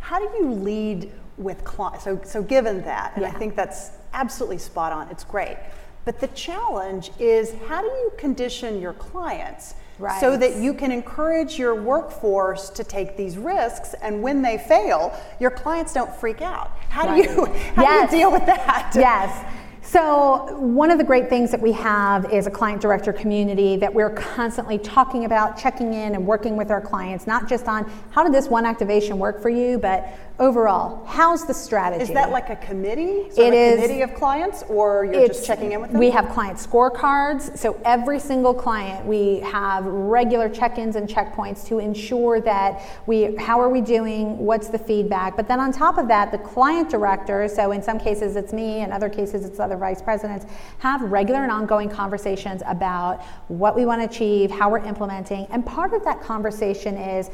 [0.00, 2.04] How do you lead with clients?
[2.04, 3.28] So, so given that, and yeah.
[3.28, 5.58] I think that's absolutely spot on, it's great.
[6.04, 9.74] But the challenge is how do you condition your clients?
[9.98, 10.20] Right.
[10.20, 15.18] so that you can encourage your workforce to take these risks and when they fail
[15.40, 17.24] your clients don't freak out how right.
[17.24, 18.10] do you how yes.
[18.10, 19.50] do you deal with that yes
[19.88, 23.94] so, one of the great things that we have is a client director community that
[23.94, 28.24] we're constantly talking about, checking in, and working with our clients, not just on how
[28.24, 32.02] did this one activation work for you, but overall, how's the strategy?
[32.02, 33.30] Is that like a committee?
[33.30, 35.98] So it a is, committee of clients, or you're just checking in with them?
[35.98, 37.56] We have client scorecards.
[37.56, 43.60] So every single client, we have regular check-ins and checkpoints to ensure that we, how
[43.60, 44.38] are we doing?
[44.38, 45.36] What's the feedback?
[45.36, 47.48] But then on top of that, the client director.
[47.48, 50.46] So in some cases it's me, in other cases it's other vice presidents,
[50.78, 55.64] have regular and ongoing conversations about what we want to achieve, how we're implementing, and
[55.64, 57.30] part of that conversation is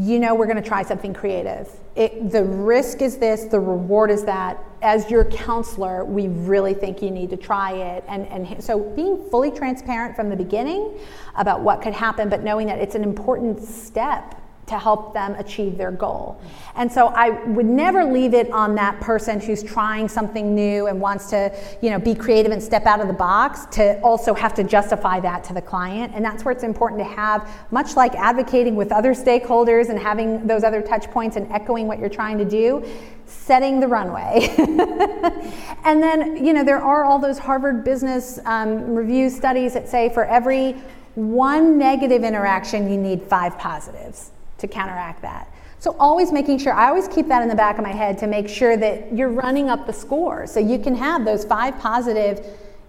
[0.00, 1.68] you know we're going to try something creative.
[1.94, 4.58] It, the risk is this, the reward is that.
[4.80, 8.04] As your counselor, we really think you need to try it.
[8.08, 10.98] And, and so being fully transparent from the beginning
[11.34, 14.39] about what could happen, but knowing that it's an important step
[14.70, 16.40] to help them achieve their goal.
[16.76, 21.00] And so I would never leave it on that person who's trying something new and
[21.00, 21.52] wants to,
[21.82, 25.18] you know, be creative and step out of the box to also have to justify
[25.20, 26.12] that to the client.
[26.14, 30.46] And that's where it's important to have, much like advocating with other stakeholders and having
[30.46, 32.84] those other touch points and echoing what you're trying to do,
[33.26, 34.54] setting the runway.
[35.84, 40.08] and then, you know, there are all those Harvard Business um, Review studies that say
[40.10, 40.76] for every
[41.16, 44.30] one negative interaction, you need five positives
[44.60, 45.52] to counteract that.
[45.78, 48.26] So always making sure, I always keep that in the back of my head to
[48.26, 50.46] make sure that you're running up the score.
[50.46, 52.44] So you can have those five positive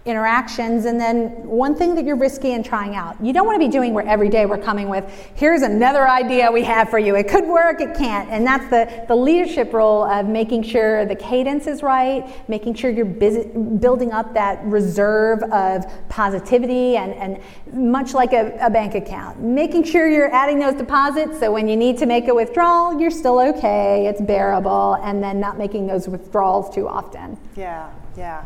[0.06, 3.24] interactions and then one thing that you're risky in trying out.
[3.24, 6.52] You don't want to be doing where every day we're coming with here's another idea
[6.52, 7.16] we have for you.
[7.16, 8.28] It could work it can't.
[8.30, 12.89] And that's the, the leadership role of making sure the cadence is right making sure
[12.89, 13.47] you're busy,
[13.80, 17.39] building up that reserve of positivity and, and
[17.72, 19.39] much like a, a bank account.
[19.39, 23.12] Making sure you're adding those deposits so when you need to make a withdrawal you're
[23.12, 27.38] still okay it's bearable and then not making those withdrawals too often.
[27.56, 28.45] Yeah yeah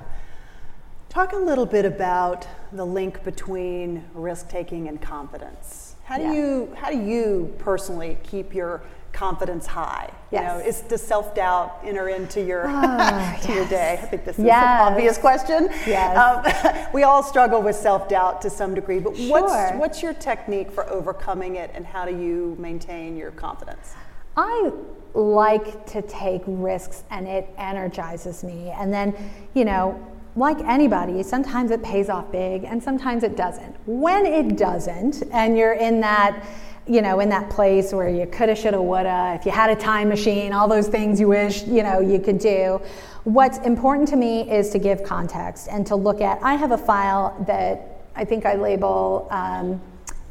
[1.15, 5.95] Talk a little bit about the link between risk taking and confidence.
[6.03, 6.33] How do yeah.
[6.33, 8.81] you how do you personally keep your
[9.13, 10.11] confidence high?
[10.29, 10.41] Yes.
[10.41, 13.47] You know, is does self doubt enter into your oh, to yes.
[13.47, 13.97] your day?
[14.03, 15.69] I think this is an obvious question.
[15.87, 16.17] Yes.
[16.17, 19.29] Um, we all struggle with self doubt to some degree, but sure.
[19.29, 23.93] what's what's your technique for overcoming it, and how do you maintain your confidence?
[24.35, 24.69] I
[25.13, 28.73] like to take risks, and it energizes me.
[28.77, 29.15] And then,
[29.53, 33.75] you know like anybody, sometimes it pays off big and sometimes it doesn't.
[33.85, 36.45] When it doesn't, and you're in that,
[36.87, 40.09] you know, in that place where you coulda, shoulda, woulda, if you had a time
[40.09, 42.81] machine, all those things you wish, you know, you could do.
[43.23, 46.43] What's important to me is to give context and to look at.
[46.43, 49.81] I have a file that I think I label um,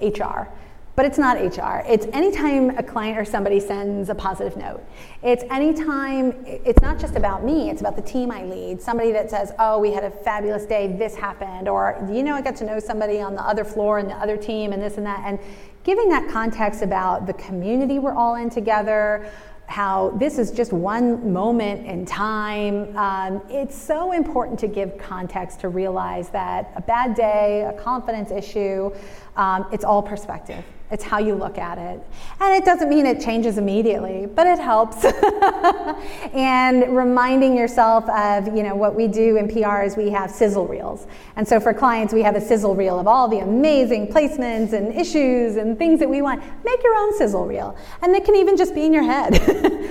[0.00, 0.48] HR.
[0.96, 1.84] But it's not HR.
[1.88, 4.80] It's anytime a client or somebody sends a positive note.
[5.22, 8.80] It's anytime, it's not just about me, it's about the team I lead.
[8.80, 12.42] Somebody that says, oh, we had a fabulous day, this happened, or you know, I
[12.42, 15.06] got to know somebody on the other floor and the other team and this and
[15.06, 15.22] that.
[15.24, 15.40] And
[15.82, 19.28] giving that context about the community we're all in together,
[19.66, 22.96] how this is just one moment in time.
[22.96, 28.30] Um, it's so important to give context to realize that a bad day, a confidence
[28.30, 28.90] issue,
[29.36, 30.64] um, it's all perspective.
[30.90, 32.00] It's how you look at it.
[32.40, 35.04] And it doesn't mean it changes immediately, but it helps.
[36.34, 40.68] and reminding yourself of, you know, what we do in PR is we have sizzle
[40.68, 41.08] reels.
[41.36, 44.94] And so for clients, we have a sizzle reel of all the amazing placements and
[44.94, 46.42] issues and things that we want.
[46.64, 47.76] Make your own sizzle reel.
[48.02, 49.34] And it can even just be in your head.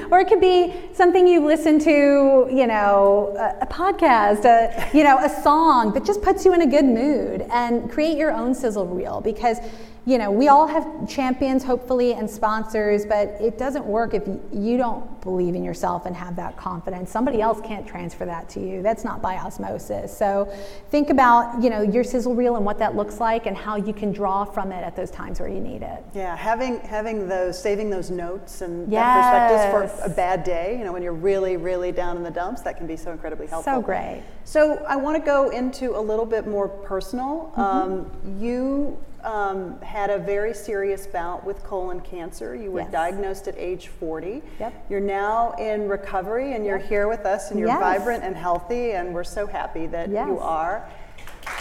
[0.11, 5.03] or it could be something you listen to, you know, a, a podcast, a, you
[5.03, 8.53] know, a song that just puts you in a good mood and create your own
[8.53, 9.59] sizzle reel because
[10.05, 14.75] you know, we all have champions, hopefully, and sponsors, but it doesn't work if you
[14.75, 17.09] don't believe in yourself and have that confidence.
[17.09, 18.81] Somebody else can't transfer that to you.
[18.81, 20.15] That's not by osmosis.
[20.15, 20.53] So
[20.89, 23.93] think about, you know, your sizzle reel and what that looks like and how you
[23.93, 26.03] can draw from it at those times where you need it.
[26.13, 29.15] Yeah, having having those, saving those notes and yes.
[29.15, 32.61] perspectives for a bad day, you know, when you're really, really down in the dumps,
[32.63, 33.73] that can be so incredibly helpful.
[33.73, 34.23] So great.
[34.43, 37.53] So I want to go into a little bit more personal.
[37.55, 37.61] Mm-hmm.
[37.61, 42.55] Um, you um, had a very serious bout with colon cancer.
[42.55, 42.91] You were yes.
[42.91, 44.41] diagnosed at age 40.
[44.59, 44.85] Yep.
[44.89, 46.89] You're now in recovery and you're yep.
[46.89, 47.79] here with us and you're yes.
[47.79, 50.27] vibrant and healthy, and we're so happy that yes.
[50.27, 50.89] you are.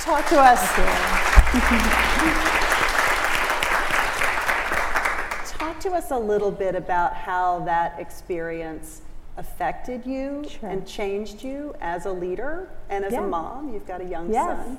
[0.01, 0.63] Talk to us.
[5.53, 9.03] Talk to us a little bit about how that experience
[9.37, 10.71] affected you sure.
[10.71, 13.25] and changed you as a leader and as yeah.
[13.25, 13.75] a mom.
[13.75, 14.79] You've got a young son.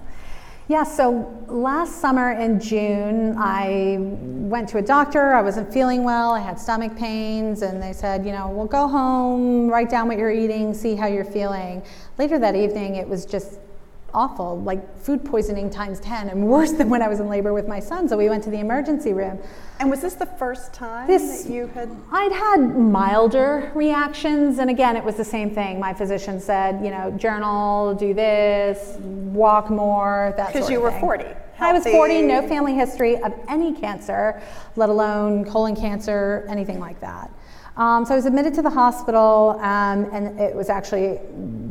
[0.70, 5.34] Yeah, so last summer in June, I went to a doctor.
[5.34, 6.32] I wasn't feeling well.
[6.32, 10.18] I had stomach pains, and they said, you know, well, go home, write down what
[10.18, 11.84] you're eating, see how you're feeling.
[12.18, 13.59] Later that evening, it was just
[14.14, 17.68] awful, like food poisoning times 10 and worse than when I was in labor with
[17.68, 18.07] my son.
[18.07, 19.39] So we went to the emergency room.
[19.80, 21.89] And was this the first time this, that you had?
[22.11, 24.59] I'd had milder reactions.
[24.59, 25.80] And again, it was the same thing.
[25.80, 31.26] My physician said, you know, journal, do this, walk more, that Because you were 40.
[31.59, 34.41] I was 40, no family history of any cancer,
[34.76, 37.32] let alone colon cancer, anything like that.
[37.76, 41.20] Um, so I was admitted to the hospital, um, and it was actually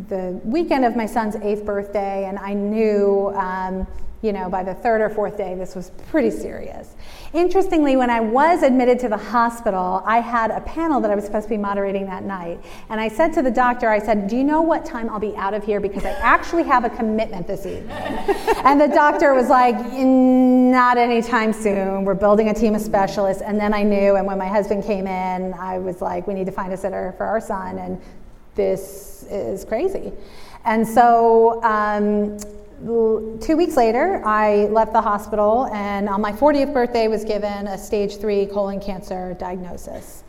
[0.09, 3.87] the weekend of my son's eighth birthday, and I knew, um,
[4.23, 6.95] you know, by the third or fourth day, this was pretty serious.
[7.33, 11.25] Interestingly, when I was admitted to the hospital, I had a panel that I was
[11.25, 12.65] supposed to be moderating that night.
[12.89, 15.35] And I said to the doctor, I said, Do you know what time I'll be
[15.35, 15.81] out of here?
[15.81, 17.91] Because I actually have a commitment this evening.
[18.65, 22.05] and the doctor was like, Not anytime soon.
[22.05, 23.43] We're building a team of specialists.
[23.43, 26.47] And then I knew, and when my husband came in, I was like, We need
[26.47, 27.79] to find a sitter for our son.
[27.79, 28.01] And
[28.55, 30.13] this is crazy.
[30.65, 32.39] And so, um,
[32.83, 37.79] two weeks later, I left the hospital, and on my 40th birthday, was given a
[37.79, 40.25] stage three colon cancer diagnosis.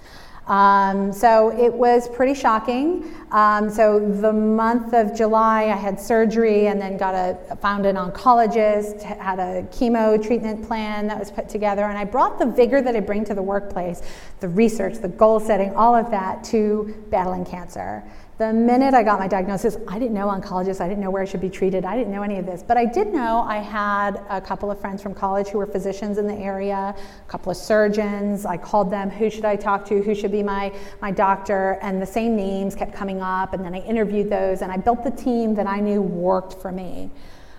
[0.46, 3.16] Um, so it was pretty shocking.
[3.32, 7.96] Um, so the month of July, I had surgery and then got a found an
[7.96, 12.82] oncologist, had a chemo treatment plan that was put together, and I brought the vigor
[12.82, 14.02] that I bring to the workplace,
[14.42, 18.04] the research, the goal setting, all of that to battling cancer.
[18.40, 21.26] The minute I got my diagnosis, I didn't know oncologists, I didn't know where I
[21.26, 22.64] should be treated, I didn't know any of this.
[22.64, 26.18] But I did know I had a couple of friends from college who were physicians
[26.18, 28.48] in the area, a couple of surgeons.
[28.48, 31.78] I called them, who should I talk to, who should be my, my doctor?
[31.84, 35.04] And the same names kept coming up, and then I interviewed those, and I built
[35.04, 37.12] the team that I knew worked for me.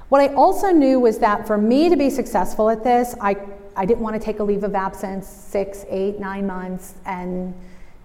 [0.09, 3.37] What I also knew was that for me to be successful at this, I,
[3.77, 7.55] I didn't want to take a leave of absence six, eight, nine months and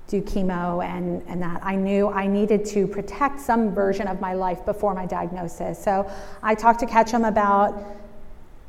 [0.09, 1.63] do chemo and, and that.
[1.63, 5.81] I knew I needed to protect some version of my life before my diagnosis.
[5.81, 7.97] So I talked to Ketchum about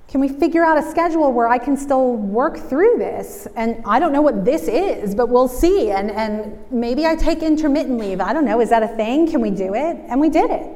[0.09, 3.47] can we figure out a schedule where I can still work through this?
[3.55, 5.93] And I don't know what this is, but we'll see.
[5.93, 8.21] And, and maybe I take intermittent leave.
[8.21, 8.61] I don't know.
[8.61, 9.31] Is that a thing?
[9.31, 9.97] Can we do it?
[10.09, 10.69] And we did it.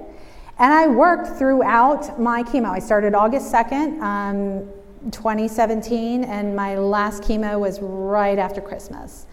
[0.56, 2.70] And I worked throughout my chemo.
[2.70, 9.26] I started August 2nd, um, 2017, and my last chemo was right after Christmas.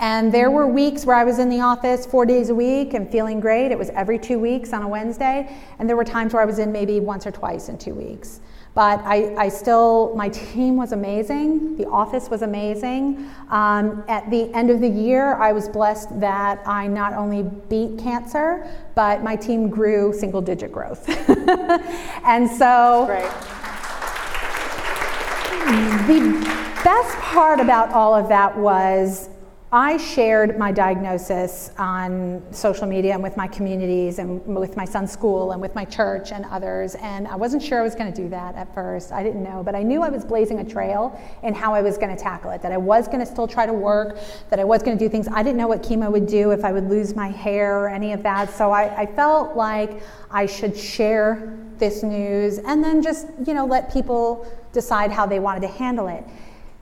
[0.00, 3.10] And there were weeks where I was in the office four days a week and
[3.10, 3.72] feeling great.
[3.72, 5.56] It was every two weeks on a Wednesday.
[5.78, 8.40] And there were times where I was in maybe once or twice in two weeks.
[8.74, 11.76] But I, I still, my team was amazing.
[11.76, 13.28] The office was amazing.
[13.50, 17.98] Um, at the end of the year, I was blessed that I not only beat
[17.98, 21.08] cancer, but my team grew single digit growth.
[22.24, 23.06] and so.
[23.06, 23.32] Great.
[26.06, 26.30] The
[26.84, 29.28] best part about all of that was
[29.70, 35.12] I shared my diagnosis on social media and with my communities and with my son's
[35.12, 36.94] school and with my church and others.
[36.94, 39.12] And I wasn't sure I was going to do that at first.
[39.12, 39.62] I didn't know.
[39.62, 42.50] But I knew I was blazing a trail in how I was going to tackle
[42.52, 45.04] it, that I was going to still try to work, that I was going to
[45.04, 45.28] do things.
[45.28, 48.14] I didn't know what chemo would do, if I would lose my hair or any
[48.14, 48.48] of that.
[48.48, 53.66] So I, I felt like I should share this news and then just, you know,
[53.66, 56.24] let people decide how they wanted to handle it.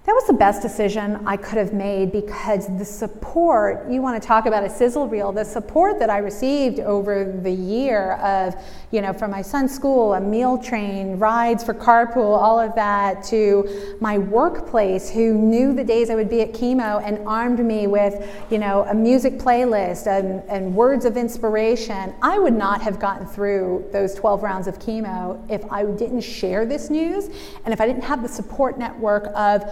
[0.07, 4.25] That was the best decision I could have made because the support, you want to
[4.25, 8.55] talk about a sizzle reel, the support that I received over the year of,
[8.93, 13.25] you know, from my son's school, a meal train, rides for carpool, all of that,
[13.25, 17.89] to my workplace who knew the days I would be at chemo and armed me
[17.89, 22.15] with, you know, a music playlist and, and words of inspiration.
[22.23, 26.65] I would not have gotten through those 12 rounds of chemo if I didn't share
[26.65, 27.29] this news
[27.65, 29.65] and if I didn't have the support network of,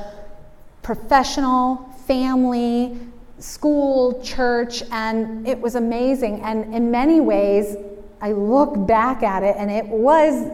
[0.84, 1.76] professional,
[2.06, 2.96] family,
[3.38, 6.42] school, church, and it was amazing.
[6.42, 7.76] And in many ways,
[8.20, 10.50] I look back at it and it was,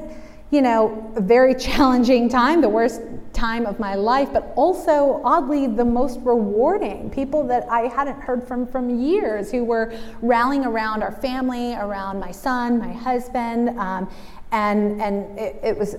[0.50, 3.02] you know, a very challenging time, the worst
[3.32, 7.10] time of my life, but also oddly the most rewarding.
[7.10, 12.20] People that I hadn't heard from from years who were rallying around our family, around
[12.20, 14.08] my son, my husband, um,
[14.52, 15.96] and and it, it was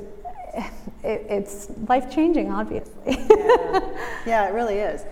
[0.53, 3.17] it, it's life changing, obviously.
[3.29, 3.79] yeah.
[4.25, 4.47] yeah.
[4.47, 5.05] it really is.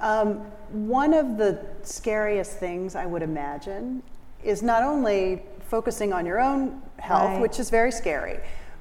[0.00, 0.38] Um,
[0.70, 4.02] one of the scariest things I would imagine
[4.42, 7.40] is not only focusing on your own health, right.
[7.40, 8.38] which is very scary,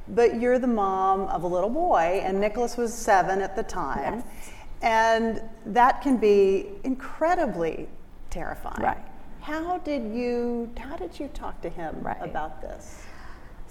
[0.10, 4.16] but you're the mom of a little boy, and Nicholas was seven at the time.
[4.16, 4.52] Yes.
[4.82, 7.88] And that can be incredibly
[8.30, 8.82] terrifying.
[8.82, 8.98] Right.
[9.42, 12.18] How did you how did you talk to him right.
[12.22, 13.04] about this?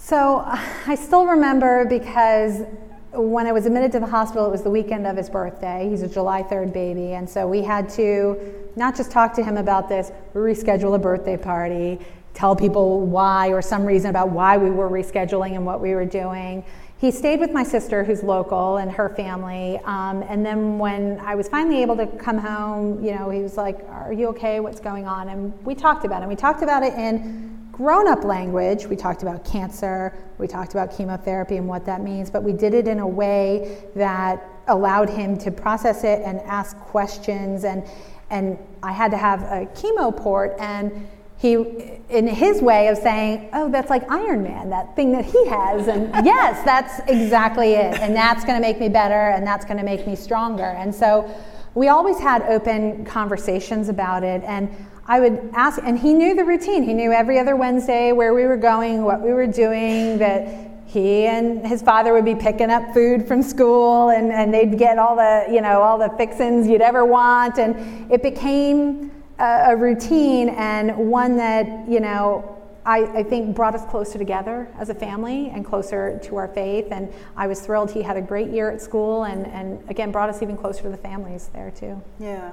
[0.01, 0.43] So
[0.87, 2.63] I still remember because
[3.13, 5.89] when I was admitted to the hospital, it was the weekend of his birthday.
[5.91, 7.13] He's a July 3rd baby.
[7.13, 8.37] And so we had to
[8.77, 11.99] not just talk to him about this, reschedule a birthday party,
[12.35, 16.05] tell people why or some reason about why we were rescheduling and what we were
[16.05, 16.65] doing.
[16.99, 19.81] He stayed with my sister, who's local, and her family.
[19.85, 23.57] Um, and then when I was finally able to come home, you know, he was
[23.57, 24.61] like, Are you okay?
[24.61, 25.31] What's going on?
[25.31, 26.25] And we talked about it.
[26.25, 27.50] And we talked about it in
[27.81, 32.31] grown up language, we talked about cancer, we talked about chemotherapy and what that means,
[32.31, 36.77] but we did it in a way that allowed him to process it and ask
[36.81, 37.65] questions.
[37.65, 37.83] And,
[38.29, 41.09] and I had to have a chemo port, and
[41.39, 41.55] he,
[42.11, 45.89] in his way of saying, Oh, that's like Iron Man, that thing that he has.
[45.89, 47.99] And yes, that's exactly it.
[47.99, 50.65] And that's going to make me better, and that's going to make me stronger.
[50.65, 51.35] And so
[51.75, 54.43] we always had open conversations about it.
[54.45, 54.69] And
[55.11, 56.85] I would ask, and he knew the routine.
[56.85, 61.27] He knew every other Wednesday where we were going, what we were doing, that he
[61.27, 65.17] and his father would be picking up food from school and, and they'd get all
[65.17, 67.59] the, you know, all the fixins you'd ever want.
[67.59, 72.57] And it became a, a routine and one that, you know,
[72.87, 76.87] I, I, think brought us closer together as a family and closer to our faith.
[76.93, 80.31] And I was thrilled he had a great year at school and, and again brought
[80.31, 82.01] us even closer to the families there too.
[82.21, 82.53] Yeah.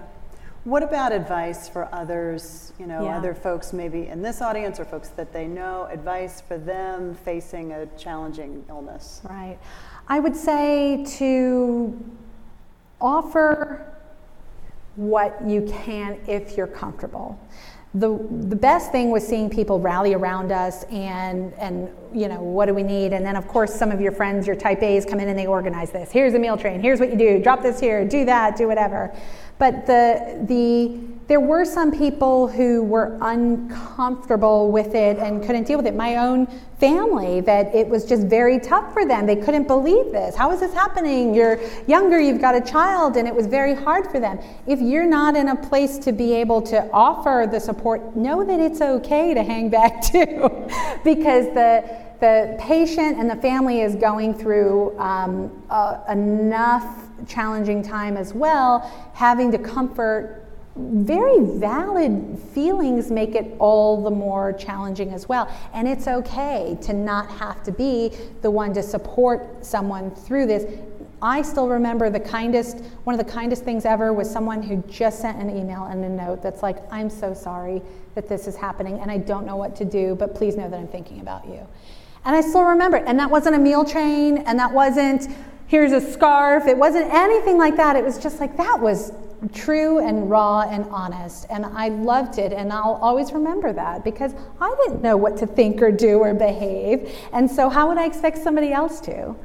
[0.67, 3.17] What about advice for others, you know, yeah.
[3.17, 7.71] other folks maybe in this audience or folks that they know, advice for them facing
[7.71, 9.21] a challenging illness?
[9.23, 9.57] Right.
[10.09, 11.97] I would say to
[12.99, 13.93] offer
[14.97, 17.39] what you can if you're comfortable.
[17.93, 22.67] the, the best thing was seeing people rally around us and, and, you know, what
[22.67, 23.13] do we need?
[23.13, 25.47] And then, of course, some of your friends, your type A's, come in and they
[25.47, 26.11] organize this.
[26.11, 26.81] Here's a meal train.
[26.81, 27.41] Here's what you do.
[27.41, 28.05] Drop this here.
[28.05, 28.57] Do that.
[28.57, 29.15] Do whatever.
[29.59, 35.77] But the, the, there were some people who were uncomfortable with it and couldn't deal
[35.77, 35.95] with it.
[35.95, 36.45] My own
[36.79, 39.25] family, that it was just very tough for them.
[39.25, 40.35] They couldn't believe this.
[40.35, 41.33] How is this happening?
[41.33, 44.39] You're younger, you've got a child, and it was very hard for them.
[44.67, 48.59] If you're not in a place to be able to offer the support, know that
[48.59, 50.67] it's okay to hang back too,
[51.03, 58.17] because the the patient and the family is going through um, uh, enough challenging time
[58.17, 58.79] as well,
[59.13, 60.43] having to comfort
[60.77, 65.51] very valid feelings make it all the more challenging as well.
[65.73, 68.11] And it's okay to not have to be
[68.41, 70.79] the one to support someone through this.
[71.19, 75.19] I still remember the kindest, one of the kindest things ever was someone who just
[75.19, 77.81] sent an email and a note that's like, I'm so sorry
[78.13, 80.79] that this is happening and I don't know what to do, but please know that
[80.79, 81.65] I'm thinking about you.
[82.23, 83.05] And I still remember it.
[83.07, 85.27] And that wasn't a meal train and that wasn't
[85.67, 86.65] here's a scarf.
[86.65, 87.95] It wasn't anything like that.
[87.95, 89.11] It was just like that was
[89.53, 91.45] true and raw and honest.
[91.49, 92.53] And I loved it.
[92.53, 96.33] And I'll always remember that because I didn't know what to think or do or
[96.33, 97.13] behave.
[97.33, 99.35] And so, how would I expect somebody else to?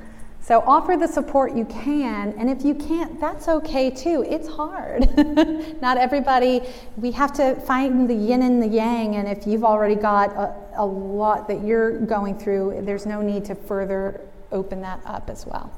[0.40, 2.32] So, offer the support you can.
[2.38, 4.24] And if you can't, that's okay too.
[4.28, 5.08] It's hard.
[5.82, 6.62] Not everybody,
[6.96, 9.16] we have to find the yin and the yang.
[9.16, 13.44] And if you've already got a, a lot that you're going through, there's no need
[13.46, 14.20] to further
[14.50, 15.72] open that up as well.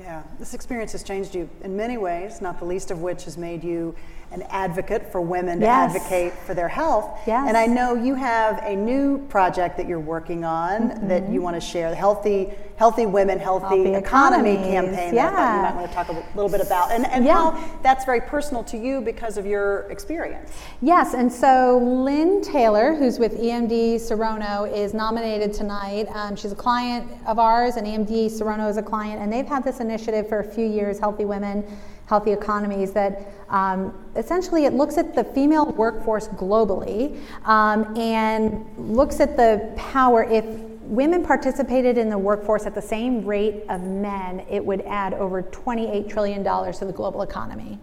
[0.00, 3.36] Yeah, this experience has changed you in many ways, not the least of which has
[3.36, 3.94] made you
[4.32, 7.18] an advocate for women to advocate for their health.
[7.26, 7.48] Yes.
[7.48, 11.08] And I know you have a new project that you're working on mm-hmm.
[11.08, 15.30] that you want to share, the Healthy Healthy Women, Healthy, healthy Economy campaign yeah.
[15.30, 17.34] that you might want to talk a little bit about and, and yeah.
[17.34, 20.50] how that's very personal to you because of your experience.
[20.80, 26.06] Yes, and so Lynn Taylor, who's with EMD Serono, is nominated tonight.
[26.14, 29.62] Um, she's a client of ours, and EMD Serono is a client, and they've had
[29.62, 31.64] this initiative for a few years, Healthy Women
[32.10, 39.20] healthy economies that um, essentially it looks at the female workforce globally um, and looks
[39.20, 40.44] at the power if
[40.82, 45.40] women participated in the workforce at the same rate of men, it would add over
[45.40, 47.78] $28 trillion to the global economy.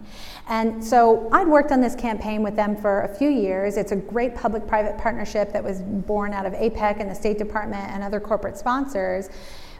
[0.46, 3.78] And so I'd worked on this campaign with them for a few years.
[3.78, 7.38] It's a great public private partnership that was born out of APEC and the State
[7.38, 9.30] Department and other corporate sponsors.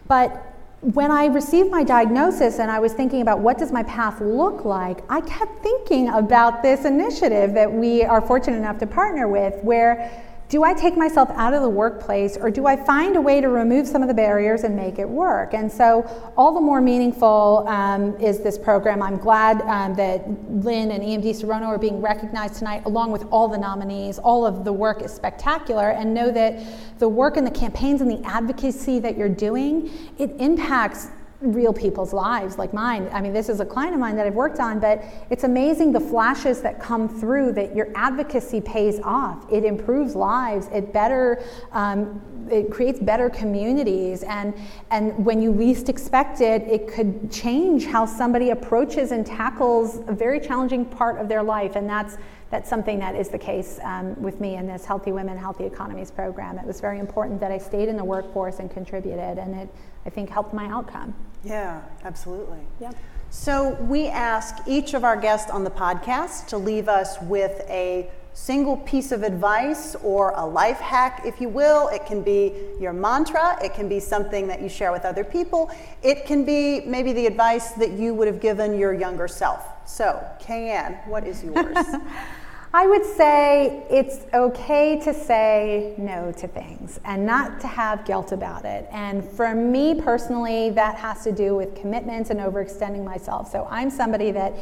[0.06, 4.20] But when I received my diagnosis and I was thinking about what does my path
[4.20, 9.26] look like, I kept thinking about this initiative that we are fortunate enough to partner
[9.26, 13.20] with where do I take myself out of the workplace or do I find a
[13.20, 15.52] way to remove some of the barriers and make it work?
[15.52, 19.02] And so, all the more meaningful um, is this program.
[19.02, 23.48] I'm glad um, that Lynn and EMD Serono are being recognized tonight, along with all
[23.48, 24.18] the nominees.
[24.18, 28.10] All of the work is spectacular, and know that the work and the campaigns and
[28.10, 31.08] the advocacy that you're doing it impacts
[31.40, 33.08] real people's lives like mine.
[33.12, 35.92] I mean, this is a client of mine that I've worked on, but it's amazing
[35.92, 39.46] the flashes that come through that your advocacy pays off.
[39.50, 40.68] It improves lives.
[40.72, 42.20] It better, um,
[42.50, 44.52] it creates better communities, and
[44.90, 50.12] and when you least expect it, it could change how somebody approaches and tackles a
[50.12, 52.16] very challenging part of their life, and that's
[52.50, 56.10] that's something that is the case um, with me in this Healthy Women, Healthy Economies
[56.10, 56.58] program.
[56.58, 59.68] It was very important that I stayed in the workforce and contributed, and it,
[60.06, 61.14] I think, helped my outcome.
[61.44, 62.60] Yeah, absolutely.
[62.80, 62.92] Yeah.
[63.30, 68.10] So we ask each of our guests on the podcast to leave us with a
[68.32, 71.88] single piece of advice or a life hack, if you will.
[71.88, 75.70] It can be your mantra, it can be something that you share with other people,
[76.02, 79.62] it can be maybe the advice that you would have given your younger self.
[79.86, 81.76] So, Kayanne, what is yours?
[82.72, 88.32] I would say it's okay to say no to things and not to have guilt
[88.32, 88.86] about it.
[88.90, 93.50] And for me personally, that has to do with commitments and overextending myself.
[93.50, 94.52] So I'm somebody that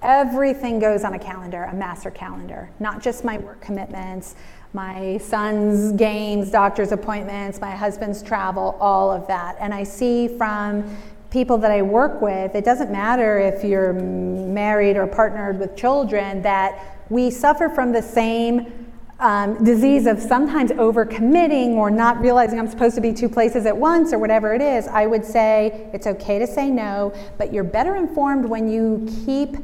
[0.00, 4.36] everything goes on a calendar, a master calendar, not just my work commitments,
[4.72, 9.56] my son's games, doctor's appointments, my husband's travel, all of that.
[9.60, 10.96] And I see from
[11.30, 16.42] people that I work with, it doesn't matter if you're married or partnered with children,
[16.42, 22.68] that we suffer from the same um, disease of sometimes overcommitting or not realizing I'm
[22.68, 24.88] supposed to be two places at once or whatever it is.
[24.88, 29.56] I would say it's okay to say no, but you're better informed when you keep,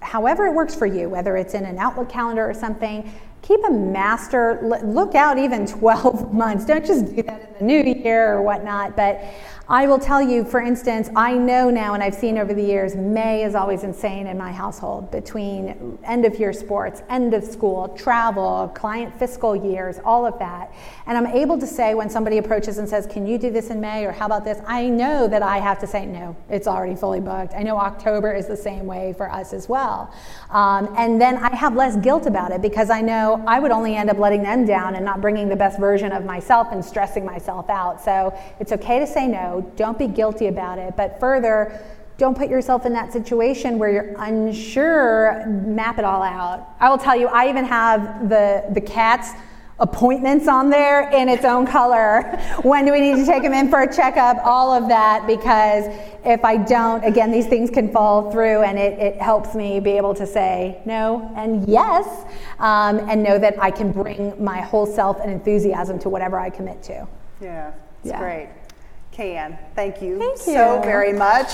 [0.00, 3.12] however it works for you, whether it's in an Outlook calendar or something,
[3.42, 6.64] keep a master, look out even 12 months.
[6.64, 9.22] Don't just do that in the new year or whatnot, but
[9.68, 12.96] I will tell you, for instance, I know now and I've seen over the years,
[12.96, 17.88] May is always insane in my household between end of year sports, end of school,
[17.90, 20.74] travel, client fiscal years, all of that.
[21.06, 23.80] And I'm able to say when somebody approaches and says, Can you do this in
[23.80, 24.58] May or how about this?
[24.66, 27.54] I know that I have to say, No, it's already fully booked.
[27.54, 30.12] I know October is the same way for us as well.
[30.50, 33.94] Um, and then I have less guilt about it because I know I would only
[33.94, 37.24] end up letting them down and not bringing the best version of myself and stressing
[37.24, 38.02] myself out.
[38.02, 40.94] So it's okay to say no don't be guilty about it.
[40.96, 41.80] But further,
[42.18, 46.68] don't put yourself in that situation where you're unsure, map it all out.
[46.78, 49.30] I will tell you, I even have the, the cat's
[49.80, 52.22] appointments on there in its own color.
[52.62, 54.36] when do we need to take them in for a checkup?
[54.44, 55.86] All of that, because
[56.24, 59.90] if I don't, again, these things can fall through and it, it helps me be
[59.90, 62.06] able to say no and yes
[62.60, 66.50] um, and know that I can bring my whole self and enthusiasm to whatever I
[66.50, 67.08] commit to.
[67.40, 67.72] Yeah,
[68.04, 68.20] it's yeah.
[68.20, 68.48] great.
[69.12, 71.50] Kayanne, thank you, thank you so very much.